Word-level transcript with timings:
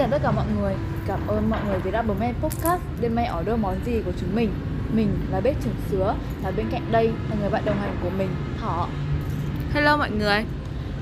chào 0.00 0.08
tất 0.10 0.22
cả 0.22 0.30
mọi 0.30 0.44
người. 0.60 0.74
Cảm 1.06 1.26
ơn 1.26 1.50
mọi 1.50 1.60
người 1.66 1.78
vì 1.78 1.90
đã 1.90 2.02
bấm 2.02 2.20
nghe 2.20 2.32
podcast 2.42 2.80
Đêm 3.00 3.14
nay 3.14 3.30
order 3.40 3.58
món 3.58 3.74
gì 3.84 4.02
của 4.04 4.12
chúng 4.20 4.34
mình. 4.34 4.50
Mình 4.92 5.08
là 5.30 5.40
bếp 5.40 5.64
trưởng 5.64 5.74
sứa 5.90 6.14
Và 6.42 6.50
bên 6.50 6.66
cạnh 6.70 6.82
đây 6.92 7.06
là 7.06 7.36
người 7.40 7.50
bạn 7.50 7.64
đồng 7.64 7.76
hành 7.76 7.96
của 8.02 8.10
mình 8.10 8.28
Thỏ 8.60 8.88
Hello 9.72 9.96
mọi 9.96 10.10
người. 10.10 10.44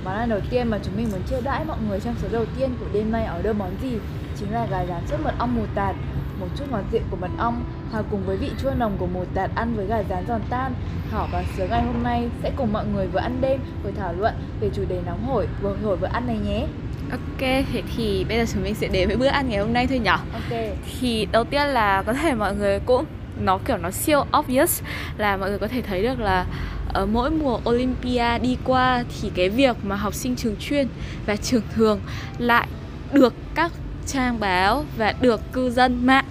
Món 0.05 0.15
ăn 0.15 0.29
đầu 0.29 0.41
tiên 0.51 0.69
mà 0.69 0.79
chúng 0.85 0.97
mình 0.97 1.09
muốn 1.13 1.23
chiêu 1.23 1.41
đãi 1.45 1.65
mọi 1.65 1.77
người 1.89 2.01
trong 2.01 2.15
số 2.23 2.29
đầu 2.33 2.45
tiên 2.59 2.71
của 2.81 2.87
đêm 2.93 3.13
nay 3.13 3.29
order 3.39 3.57
món 3.57 3.71
gì 3.83 3.99
Chính 4.37 4.53
là 4.53 4.67
gà 4.71 4.87
rán 4.87 5.07
sốt 5.07 5.21
mật 5.21 5.35
ong 5.39 5.57
mù 5.57 5.63
tạt. 5.75 5.97
Một 6.41 6.47
chút 6.57 6.65
ngọt 6.71 6.83
dịu 6.93 7.03
của 7.11 7.17
mật 7.17 7.31
ong 7.39 7.65
Hòa 7.93 8.03
cùng 8.11 8.27
với 8.27 8.37
vị 8.37 8.51
chua 8.63 8.71
nồng 8.79 8.97
của 8.99 9.07
mù 9.07 9.25
tạt 9.35 9.51
ăn 9.55 9.75
với 9.77 9.87
gà 9.87 10.03
rán 10.11 10.27
giòn 10.29 10.41
tan. 10.51 10.75
Thỏ 11.11 11.27
và 11.33 11.45
Sứa 11.57 11.67
ngày 11.71 11.83
hôm 11.83 12.03
nay 12.03 12.29
sẽ 12.43 12.53
cùng 12.57 12.73
mọi 12.73 12.87
người 12.87 13.07
vừa 13.07 13.21
ăn 13.21 13.39
đêm 13.41 13.61
vừa 13.83 13.91
thảo 13.91 14.13
luận 14.13 14.35
về 14.61 14.71
chủ 14.75 14.83
đề 14.89 15.01
nóng 15.07 15.27
hổi 15.27 15.49
vừa 15.63 15.77
hổi 15.85 15.97
vừa 15.97 16.09
ăn 16.13 16.27
này 16.27 16.39
nhé 16.39 16.67
Ok, 17.11 17.41
thế 17.41 17.83
thì 17.97 18.25
bây 18.29 18.39
giờ 18.39 18.53
chúng 18.53 18.63
mình 18.63 18.75
sẽ 18.75 18.89
đến 18.89 19.09
với 19.09 19.17
bữa 19.17 19.27
ăn 19.27 19.49
ngày 19.49 19.59
hôm 19.59 19.73
nay 19.73 19.87
thôi 19.87 19.99
nhở? 19.99 20.17
Ok. 20.33 20.59
Thì 21.01 21.27
đầu 21.33 21.45
tiên 21.45 21.67
là 21.67 22.03
có 22.07 22.13
thể 22.13 22.35
mọi 22.35 22.55
người 22.57 22.81
cũng 22.81 23.05
nó 23.41 23.59
kiểu 23.59 23.77
nó 23.77 23.91
siêu 23.91 24.25
obvious 24.39 24.83
là 25.19 25.37
mọi 25.37 25.49
người 25.49 25.59
có 25.59 25.69
thể 25.69 25.83
thấy 25.83 26.03
được 26.03 26.21
là 26.21 26.47
ở 26.93 27.07
mỗi 27.07 27.31
mùa 27.31 27.61
Olympia 27.71 28.39
đi 28.43 28.57
qua 28.65 29.05
thì 29.21 29.31
cái 29.35 29.49
việc 29.49 29.77
mà 29.83 29.97
học 29.97 30.15
sinh 30.15 30.37
trường 30.37 30.57
chuyên 30.61 30.89
và 31.27 31.37
trường 31.37 31.63
thường 31.75 32.01
lại 32.39 32.69
được 33.13 33.35
các 33.55 33.73
trang 34.07 34.41
báo 34.41 34.85
và 34.97 35.15
được 35.21 35.41
cư 35.53 35.71
dân 35.71 36.07
mạng 36.07 36.25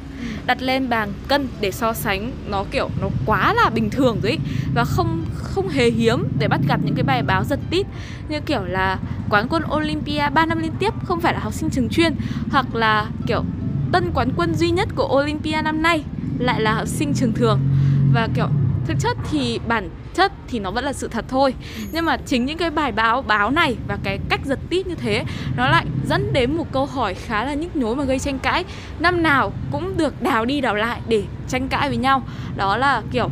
đặt 0.45 0.62
lên 0.62 0.89
bàn 0.89 1.13
cân 1.27 1.48
để 1.62 1.71
so 1.71 1.94
sánh. 1.94 2.31
Nó 2.49 2.66
kiểu, 2.71 2.89
nó 3.02 3.07
quá 3.26 3.53
là 3.53 3.70
bình 3.70 3.89
thường 3.89 4.20
rồi 4.21 4.31
ý. 4.31 4.38
và 4.73 4.84
không 4.84 5.26
không 5.34 5.70
hề 5.70 5.90
hiếm 5.90 6.23
để 6.40 6.48
bắt 6.48 6.59
gặp 6.67 6.80
những 6.84 6.95
cái 6.95 7.03
bài 7.03 7.23
báo 7.23 7.43
giật 7.43 7.59
tít 7.70 7.85
như 8.30 8.40
kiểu 8.41 8.63
là 8.63 8.99
quán 9.30 9.48
quân 9.49 9.63
Olympia 9.76 10.29
3 10.34 10.46
năm 10.46 10.59
liên 10.59 10.71
tiếp, 10.79 10.93
không 11.04 11.21
phải 11.21 11.34
là 11.34 11.40
học 11.40 11.54
sinh 11.54 11.70
trường 11.70 11.90
chuyên. 11.90 12.15
Hoặc 12.51 12.76
là 12.76 13.05
kiểu 13.27 13.43
tân 13.91 14.12
quán 14.13 14.29
quân 14.35 14.55
duy 14.55 14.70
nhất 14.70 14.90
của 14.96 15.20
Olympia 15.21 15.62
năm 15.63 15.82
nay 15.82 16.04
lại 16.40 16.62
là 16.62 16.74
học 16.74 16.87
sinh 16.87 17.13
trường 17.13 17.34
thường. 17.34 17.59
Và 18.13 18.27
kiểu 18.35 18.48
thực 18.88 18.99
chất 18.99 19.18
thì 19.32 19.60
bản 19.68 19.90
chất 20.13 20.32
thì 20.48 20.60
nó 20.60 20.71
vẫn 20.71 20.85
là 20.85 20.93
sự 20.93 21.07
thật 21.07 21.26
thôi. 21.27 21.54
Nhưng 21.91 22.05
mà 22.05 22.18
chính 22.18 22.46
những 22.46 22.57
cái 22.57 22.71
bài 22.71 22.91
báo 22.91 23.21
báo 23.21 23.52
này 23.52 23.76
và 23.88 23.98
cái 24.04 24.20
cách 24.30 24.41
giật 24.46 24.60
tít 24.70 24.88
như 24.88 24.96
thế 24.96 25.24
nó 25.55 25.70
lại 25.70 25.85
dẫn 26.10 26.34
đến 26.34 26.57
một 26.57 26.68
câu 26.71 26.85
hỏi 26.85 27.13
khá 27.13 27.46
là 27.46 27.54
nhức 27.54 27.76
nhối 27.76 27.96
mà 27.96 28.04
gây 28.04 28.20
tranh 28.20 28.40
cãi. 28.40 28.65
Năm 28.99 29.24
nào 29.24 29.54
cũng 29.71 29.98
được 29.98 30.21
đào 30.21 30.46
đi 30.46 30.62
đào 30.62 30.76
lại 30.76 31.02
để 31.08 31.24
tranh 31.48 31.68
cãi 31.68 31.90
với 31.90 31.98
nhau. 31.98 32.24
Đó 32.58 32.77
là 32.77 33.02
kiểu 33.12 33.30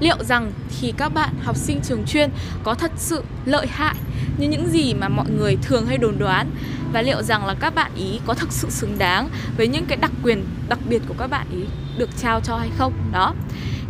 liệu 0.00 0.24
rằng 0.24 0.52
thì 0.80 0.92
các 0.96 1.08
bạn 1.08 1.30
học 1.42 1.56
sinh 1.56 1.80
trường 1.82 2.04
chuyên 2.06 2.30
có 2.62 2.74
thật 2.74 2.92
sự 2.96 3.22
lợi 3.44 3.66
hại 3.70 3.94
như 4.38 4.48
những 4.48 4.68
gì 4.68 4.94
mà 4.94 5.08
mọi 5.08 5.26
người 5.30 5.56
thường 5.62 5.86
hay 5.86 5.98
đồn 5.98 6.18
đoán? 6.18 6.50
Và 6.92 7.02
liệu 7.02 7.22
rằng 7.22 7.46
là 7.46 7.54
các 7.54 7.74
bạn 7.74 7.90
ý 7.96 8.20
có 8.26 8.34
thực 8.34 8.52
sự 8.52 8.70
xứng 8.70 8.98
đáng 8.98 9.28
với 9.56 9.68
những 9.68 9.84
cái 9.86 9.96
đặc 9.96 10.10
quyền 10.22 10.44
đặc 10.68 10.78
biệt 10.88 11.02
của 11.08 11.14
các 11.18 11.26
bạn 11.26 11.46
ý 11.52 11.60
được 11.98 12.10
trao 12.16 12.40
cho 12.40 12.56
hay 12.56 12.70
không? 12.78 12.92
Đó 13.12 13.34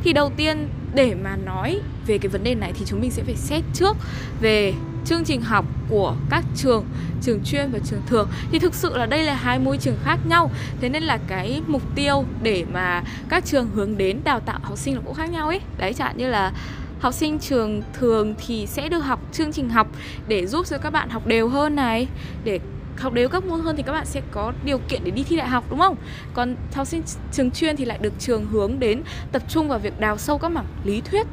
thì 0.04 0.12
đầu 0.12 0.32
tiên 0.36 0.68
để 0.94 1.14
mà 1.14 1.36
nói 1.36 1.80
về 2.06 2.18
cái 2.18 2.28
vấn 2.28 2.44
đề 2.44 2.54
này 2.54 2.72
thì 2.78 2.84
chúng 2.86 3.00
mình 3.00 3.10
sẽ 3.10 3.22
phải 3.22 3.36
xét 3.36 3.64
trước 3.74 3.96
về 4.40 4.72
chương 5.04 5.24
trình 5.24 5.42
học 5.42 5.64
của 5.88 6.14
các 6.30 6.44
trường 6.56 6.84
trường 7.22 7.40
chuyên 7.44 7.70
và 7.72 7.78
trường 7.78 8.00
thường. 8.06 8.28
Thì 8.52 8.58
thực 8.58 8.74
sự 8.74 8.96
là 8.96 9.06
đây 9.06 9.24
là 9.24 9.34
hai 9.34 9.58
môi 9.58 9.78
trường 9.78 9.96
khác 10.04 10.18
nhau. 10.28 10.50
Thế 10.80 10.88
nên 10.88 11.02
là 11.02 11.18
cái 11.26 11.62
mục 11.66 11.82
tiêu 11.94 12.24
để 12.42 12.64
mà 12.72 13.02
các 13.28 13.44
trường 13.44 13.68
hướng 13.74 13.98
đến 13.98 14.20
đào 14.24 14.40
tạo 14.40 14.58
học 14.62 14.78
sinh 14.78 14.94
là 14.94 15.00
cũng 15.04 15.14
khác 15.14 15.30
nhau 15.30 15.48
ấy. 15.48 15.60
Đấy, 15.78 15.94
chẳng 15.94 16.16
như 16.16 16.28
là 16.28 16.52
học 17.00 17.14
sinh 17.14 17.38
trường 17.38 17.82
thường 17.92 18.34
thì 18.46 18.66
sẽ 18.66 18.88
được 18.88 19.00
học 19.00 19.20
chương 19.32 19.52
trình 19.52 19.68
học 19.68 19.88
để 20.28 20.46
giúp 20.46 20.66
cho 20.66 20.78
các 20.78 20.90
bạn 20.90 21.10
học 21.10 21.26
đều 21.26 21.48
hơn 21.48 21.76
này, 21.76 22.08
để 22.44 22.60
học 23.00 23.12
đều 23.12 23.28
các 23.28 23.44
môn 23.44 23.60
hơn 23.60 23.76
thì 23.76 23.82
các 23.82 23.92
bạn 23.92 24.06
sẽ 24.06 24.22
có 24.30 24.52
điều 24.64 24.78
kiện 24.78 25.04
để 25.04 25.10
đi 25.10 25.22
thi 25.22 25.36
đại 25.36 25.48
học, 25.48 25.64
đúng 25.70 25.78
không? 25.78 25.96
Còn 26.34 26.56
học 26.74 26.86
sinh 26.86 27.02
trường 27.32 27.50
chuyên 27.50 27.76
thì 27.76 27.84
lại 27.84 27.98
được 28.00 28.12
trường 28.18 28.46
hướng 28.46 28.80
đến 28.80 29.02
tập 29.32 29.42
trung 29.48 29.68
vào 29.68 29.78
việc 29.78 30.00
đào 30.00 30.18
sâu 30.18 30.38
các 30.38 30.48
mảng 30.48 30.66
lý 30.84 31.00
thuyết, 31.00 31.26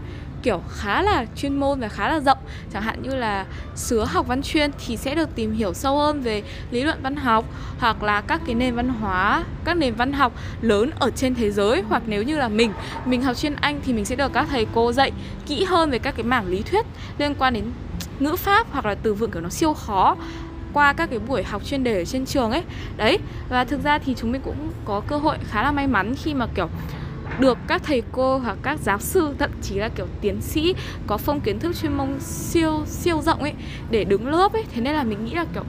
kiểu 0.43 0.61
khá 0.69 1.01
là 1.01 1.25
chuyên 1.35 1.59
môn 1.59 1.79
và 1.79 1.87
khá 1.87 2.09
là 2.09 2.19
rộng. 2.19 2.37
Chẳng 2.73 2.81
hạn 2.81 3.01
như 3.01 3.15
là 3.15 3.45
sứa 3.75 4.05
học 4.05 4.27
văn 4.27 4.41
chuyên 4.41 4.71
thì 4.85 4.97
sẽ 4.97 5.15
được 5.15 5.35
tìm 5.35 5.53
hiểu 5.53 5.73
sâu 5.73 5.97
hơn 5.97 6.21
về 6.21 6.43
lý 6.71 6.83
luận 6.83 6.99
văn 7.01 7.15
học, 7.15 7.45
hoặc 7.79 8.03
là 8.03 8.21
các 8.21 8.41
cái 8.45 8.55
nền 8.55 8.75
văn 8.75 8.89
hóa, 8.89 9.43
các 9.63 9.77
nền 9.77 9.95
văn 9.95 10.13
học 10.13 10.33
lớn 10.61 10.89
ở 10.99 11.11
trên 11.15 11.35
thế 11.35 11.51
giới. 11.51 11.83
Hoặc 11.89 12.03
nếu 12.05 12.23
như 12.23 12.37
là 12.37 12.49
mình 12.49 12.71
mình 13.05 13.21
học 13.21 13.37
chuyên 13.37 13.55
anh 13.55 13.81
thì 13.85 13.93
mình 13.93 14.05
sẽ 14.05 14.15
được 14.15 14.33
các 14.33 14.47
thầy 14.49 14.67
cô 14.73 14.91
dạy 14.91 15.11
kỹ 15.45 15.63
hơn 15.63 15.89
về 15.89 15.99
các 15.99 16.15
cái 16.17 16.23
mảng 16.23 16.47
lý 16.47 16.61
thuyết 16.61 16.85
liên 17.17 17.35
quan 17.35 17.53
đến 17.53 17.63
ngữ 18.19 18.35
pháp 18.35 18.67
hoặc 18.71 18.85
là 18.85 18.95
từ 18.95 19.13
vựng 19.13 19.31
kiểu 19.31 19.41
nó 19.41 19.49
siêu 19.49 19.73
khó 19.73 20.15
qua 20.75 20.93
các 20.93 21.09
cái 21.09 21.19
buổi 21.19 21.43
học 21.43 21.65
chuyên 21.65 21.83
đề 21.83 21.97
ở 21.97 22.05
trên 22.05 22.25
trường 22.25 22.51
ấy 22.51 22.63
đấy 22.97 23.17
và 23.49 23.63
thực 23.63 23.83
ra 23.83 23.97
thì 23.97 24.15
chúng 24.17 24.31
mình 24.31 24.41
cũng 24.45 24.71
có 24.85 25.01
cơ 25.07 25.17
hội 25.17 25.37
khá 25.49 25.63
là 25.63 25.71
may 25.71 25.87
mắn 25.87 26.13
khi 26.23 26.33
mà 26.33 26.47
kiểu 26.55 26.69
được 27.39 27.57
các 27.67 27.81
thầy 27.83 28.03
cô 28.11 28.37
hoặc 28.37 28.57
các 28.61 28.79
giáo 28.79 28.99
sư 28.99 29.35
thậm 29.39 29.49
chí 29.61 29.75
là 29.75 29.89
kiểu 29.89 30.07
tiến 30.21 30.41
sĩ 30.41 30.75
có 31.07 31.17
phong 31.17 31.41
kiến 31.41 31.59
thức 31.59 31.75
chuyên 31.75 31.93
môn 31.93 32.19
siêu 32.19 32.83
siêu 32.85 33.21
rộng 33.21 33.39
ấy 33.39 33.53
để 33.91 34.03
đứng 34.03 34.27
lớp 34.27 34.53
ấy 34.53 34.63
thế 34.73 34.81
nên 34.81 34.93
là 34.93 35.03
mình 35.03 35.25
nghĩ 35.25 35.33
là 35.33 35.45
kiểu 35.53 35.63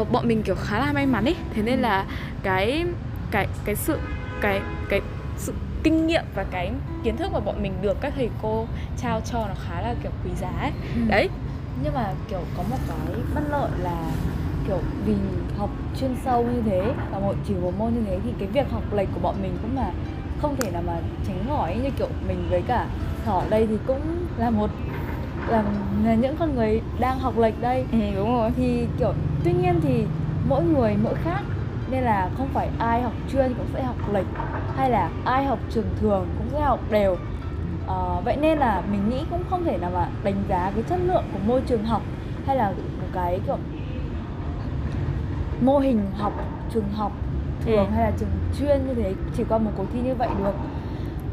uh, 0.00 0.12
bọn 0.12 0.28
mình 0.28 0.42
kiểu 0.42 0.54
khá 0.54 0.78
là 0.78 0.92
may 0.92 1.06
mắn 1.06 1.24
ấy 1.24 1.36
thế 1.54 1.62
nên 1.62 1.80
là 1.80 2.04
cái 2.42 2.84
cái 3.30 3.46
cái 3.64 3.74
sự 3.74 3.98
cái 4.40 4.60
cái 4.88 5.00
sự 5.36 5.52
kinh 5.82 6.06
nghiệm 6.06 6.24
và 6.34 6.44
cái 6.50 6.72
kiến 7.04 7.16
thức 7.16 7.32
mà 7.32 7.40
bọn 7.40 7.62
mình 7.62 7.72
được 7.82 8.00
các 8.00 8.12
thầy 8.16 8.28
cô 8.42 8.66
trao 9.02 9.20
cho 9.32 9.38
nó 9.38 9.54
khá 9.68 9.80
là 9.80 9.94
kiểu 10.02 10.12
quý 10.24 10.30
giá 10.40 10.50
ấy. 10.60 10.72
Ừ. 10.94 11.00
đấy 11.08 11.28
nhưng 11.82 11.94
mà 11.94 12.14
kiểu 12.28 12.40
có 12.56 12.62
một 12.70 12.76
cái 12.88 13.16
bất 13.34 13.40
lợi 13.50 13.70
là 13.78 14.10
kiểu 14.66 14.78
vì 15.04 15.14
học 15.58 15.70
chuyên 16.00 16.10
sâu 16.24 16.44
như 16.44 16.62
thế 16.62 16.92
và 17.12 17.18
một 17.18 17.34
chỉ 17.48 17.54
một 17.54 17.72
môn 17.78 17.94
như 17.94 18.00
thế 18.06 18.18
thì 18.24 18.32
cái 18.38 18.48
việc 18.48 18.70
học 18.70 18.82
lệch 18.92 19.08
của 19.14 19.20
bọn 19.20 19.34
mình 19.42 19.52
cũng 19.62 19.76
là 19.76 19.90
không 20.42 20.56
thể 20.56 20.70
nào 20.70 20.82
mà 20.86 21.00
tránh 21.26 21.44
khỏi. 21.48 21.76
Như 21.82 21.90
kiểu 21.98 22.08
mình 22.28 22.46
với 22.50 22.62
cả 22.62 22.86
thỏ 23.24 23.42
đây 23.50 23.66
thì 23.66 23.78
cũng 23.86 24.00
là 24.38 24.50
một 24.50 24.70
là 25.48 25.62
những 26.14 26.36
con 26.36 26.54
người 26.54 26.80
đang 27.00 27.18
học 27.18 27.38
lệch 27.38 27.60
đây. 27.60 27.84
Ừ, 27.92 27.98
đúng 28.16 28.34
rồi. 28.36 28.50
Thì 28.56 28.86
kiểu 28.98 29.12
tuy 29.44 29.52
nhiên 29.52 29.80
thì 29.80 30.04
mỗi 30.48 30.64
người 30.64 30.96
mỗi 31.04 31.14
khác 31.14 31.42
nên 31.90 32.04
là 32.04 32.30
không 32.38 32.48
phải 32.54 32.68
ai 32.78 33.02
học 33.02 33.12
chuyên 33.32 33.54
cũng 33.54 33.66
sẽ 33.74 33.82
học 33.82 33.96
lệch 34.12 34.26
hay 34.76 34.90
là 34.90 35.10
ai 35.24 35.44
học 35.44 35.58
trường 35.70 35.88
thường 36.00 36.26
cũng 36.38 36.48
sẽ 36.52 36.60
học 36.60 36.80
đều 36.90 37.16
à, 37.88 38.20
vậy 38.24 38.36
nên 38.40 38.58
là 38.58 38.82
mình 38.92 39.10
nghĩ 39.10 39.24
cũng 39.30 39.42
không 39.50 39.64
thể 39.64 39.78
nào 39.78 39.90
mà 39.94 40.08
đánh 40.24 40.42
giá 40.48 40.70
cái 40.74 40.82
chất 40.88 40.98
lượng 41.04 41.24
của 41.32 41.38
môi 41.46 41.60
trường 41.66 41.84
học 41.84 42.02
hay 42.46 42.56
là 42.56 42.70
một 42.70 43.08
cái 43.12 43.40
kiểu 43.46 43.56
mô 45.60 45.78
hình 45.78 46.06
học 46.18 46.32
trường 46.74 46.88
học 46.92 47.12
thường 47.64 47.86
ừ. 47.86 47.92
hay 47.94 48.04
là 48.04 48.12
trường 48.18 48.28
chuyên 48.58 48.86
như 48.86 48.94
thế 48.94 49.14
chỉ 49.36 49.44
qua 49.48 49.58
một 49.58 49.70
cuộc 49.76 49.84
thi 49.92 50.00
như 50.00 50.14
vậy 50.14 50.28
được 50.38 50.54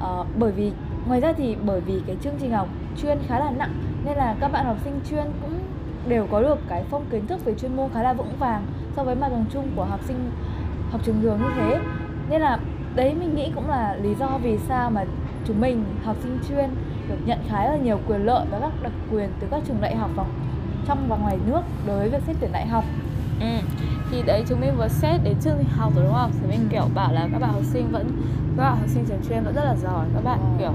à, 0.02 0.10
bởi 0.40 0.52
vì 0.52 0.72
ngoài 1.08 1.20
ra 1.20 1.34
thì 1.34 1.56
bởi 1.66 1.82
vì 1.82 2.02
cái 2.08 2.16
chương 2.22 2.34
trình 2.40 2.52
học 2.52 2.68
chuyên 3.02 3.18
khá 3.28 3.40
là 3.40 3.52
nặng 3.52 3.74
nên 4.06 4.18
là 4.18 4.36
các 4.40 4.52
bạn 4.52 4.66
học 4.66 4.78
sinh 4.84 5.00
chuyên 5.10 5.26
cũng 5.42 5.60
đều 6.08 6.28
có 6.32 6.42
được 6.42 6.60
cái 6.68 6.84
phong 6.90 7.06
kiến 7.12 7.28
thức 7.28 7.46
về 7.46 7.54
chuyên 7.54 7.76
môn 7.76 7.90
khá 7.94 8.04
là 8.04 8.14
vững 8.14 8.36
vàng 8.40 8.66
so 8.96 9.04
với 9.04 9.16
mặt 9.16 9.30
bằng 9.30 9.46
chung 9.54 9.68
của 9.76 9.86
học 9.86 10.00
sinh 10.04 10.32
học 10.92 11.02
trường 11.04 11.22
thường 11.22 11.40
như 11.42 11.50
thế 11.56 11.80
nên 12.30 12.42
là 12.42 12.60
đấy 12.96 13.14
mình 13.14 13.36
nghĩ 13.36 13.52
cũng 13.56 13.70
là 13.70 13.96
lý 14.02 14.16
do 14.16 14.40
vì 14.44 14.58
sao 14.58 14.92
mà 14.92 15.06
chúng 15.47 15.61
mình 15.61 15.83
học 16.03 16.16
sinh 16.23 16.39
chuyên 16.50 16.69
được 17.09 17.16
nhận 17.25 17.39
khá 17.50 17.66
là 17.66 17.78
nhiều 17.78 18.00
quyền 18.07 18.25
lợi 18.25 18.45
và 18.51 18.59
các 18.59 18.72
đặc 18.83 18.91
quyền 19.11 19.29
từ 19.39 19.47
các 19.51 19.61
trường 19.67 19.81
đại 19.81 19.95
học 19.95 20.09
và 20.16 20.23
trong 20.88 21.07
và 21.07 21.17
ngoài 21.17 21.38
nước 21.47 21.61
đối 21.88 22.00
với 22.00 22.09
việc 22.09 22.22
xét 22.28 22.35
tuyển 22.39 22.51
đại 22.51 22.67
học 22.67 22.83
ừ. 23.39 23.47
thì 24.11 24.22
đấy 24.22 24.44
chúng 24.50 24.61
mình 24.61 24.75
vừa 24.78 24.88
xét 24.88 25.22
đến 25.23 25.35
trình 25.41 25.63
học 25.78 25.94
rồi 25.95 26.03
đúng 26.06 26.13
không 26.13 26.31
thì 26.41 26.47
mình 26.47 26.59
ừ. 26.59 26.67
kiểu 26.72 26.88
bảo 26.95 27.13
là 27.13 27.28
các 27.31 27.39
bạn 27.39 27.53
học 27.53 27.63
sinh 27.63 27.91
vẫn 27.91 28.11
các 28.57 28.63
bạn 28.63 28.78
học 28.78 28.89
sinh 28.89 29.06
trường 29.06 29.22
chuyên 29.29 29.44
vẫn 29.44 29.56
rất 29.56 29.63
là 29.63 29.75
giỏi 29.75 30.06
các 30.13 30.23
bạn 30.23 30.39
ừ. 30.39 30.59
kiểu 30.59 30.73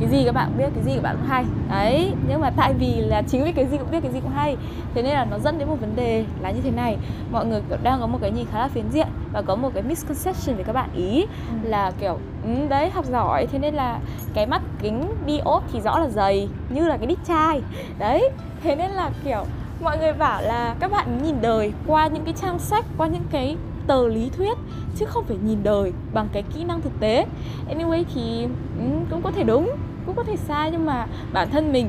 cái 0.00 0.08
gì 0.08 0.24
các 0.24 0.32
bạn 0.32 0.52
biết 0.58 0.68
cái 0.74 0.84
gì 0.84 0.94
các 0.94 1.02
bạn 1.02 1.16
cũng 1.16 1.28
hay 1.28 1.44
đấy 1.70 2.12
nhưng 2.28 2.40
mà 2.40 2.50
tại 2.50 2.74
vì 2.74 2.94
là 2.94 3.22
chính 3.22 3.44
vì 3.44 3.52
cái 3.52 3.66
gì 3.66 3.78
cũng 3.78 3.90
biết 3.90 4.00
cái 4.02 4.12
gì 4.12 4.20
cũng 4.20 4.30
hay 4.30 4.56
thế 4.94 5.02
nên 5.02 5.12
là 5.12 5.24
nó 5.24 5.38
dẫn 5.38 5.58
đến 5.58 5.68
một 5.68 5.76
vấn 5.80 5.96
đề 5.96 6.24
là 6.40 6.50
như 6.50 6.60
thế 6.60 6.70
này 6.70 6.96
mọi 7.32 7.46
người 7.46 7.60
kiểu 7.68 7.78
đang 7.82 8.00
có 8.00 8.06
một 8.06 8.18
cái 8.20 8.30
nhìn 8.30 8.46
khá 8.52 8.58
là 8.58 8.68
phiến 8.68 8.90
diện 8.90 9.06
và 9.34 9.42
có 9.42 9.54
một 9.56 9.70
cái 9.74 9.82
misconception 9.82 10.56
về 10.56 10.64
các 10.64 10.72
bạn 10.72 10.88
ý 10.94 11.22
ừ. 11.22 11.68
là 11.68 11.92
kiểu 12.00 12.18
ừ, 12.44 12.50
đấy 12.68 12.90
học 12.90 13.04
giỏi 13.06 13.46
thế 13.46 13.58
nên 13.58 13.74
là 13.74 13.98
cái 14.34 14.46
mắt 14.46 14.62
kính 14.82 15.02
đi 15.26 15.38
ốp 15.38 15.64
thì 15.72 15.80
rõ 15.80 15.98
là 15.98 16.08
dày 16.08 16.48
như 16.68 16.86
là 16.86 16.96
cái 16.96 17.06
đít 17.06 17.18
chai 17.28 17.62
đấy 17.98 18.30
thế 18.62 18.76
nên 18.76 18.90
là 18.90 19.10
kiểu 19.24 19.44
mọi 19.82 19.98
người 19.98 20.12
bảo 20.12 20.42
là 20.42 20.74
các 20.80 20.90
bạn 20.90 21.22
nhìn 21.22 21.34
đời 21.40 21.72
qua 21.86 22.06
những 22.06 22.24
cái 22.24 22.34
trang 22.36 22.58
sách 22.58 22.84
qua 22.98 23.06
những 23.06 23.24
cái 23.30 23.56
tờ 23.86 24.08
lý 24.08 24.30
thuyết 24.36 24.58
chứ 24.96 25.06
không 25.06 25.24
phải 25.24 25.36
nhìn 25.44 25.58
đời 25.62 25.92
bằng 26.12 26.28
cái 26.32 26.42
kỹ 26.54 26.64
năng 26.64 26.80
thực 26.80 27.00
tế 27.00 27.26
anyway 27.70 28.04
thì 28.14 28.46
um, 28.78 29.04
cũng 29.10 29.22
có 29.22 29.30
thể 29.30 29.42
đúng 29.42 29.76
cũng 30.06 30.16
có 30.16 30.24
thể 30.24 30.36
sai 30.36 30.70
nhưng 30.70 30.86
mà 30.86 31.06
bản 31.32 31.48
thân 31.50 31.72
mình 31.72 31.88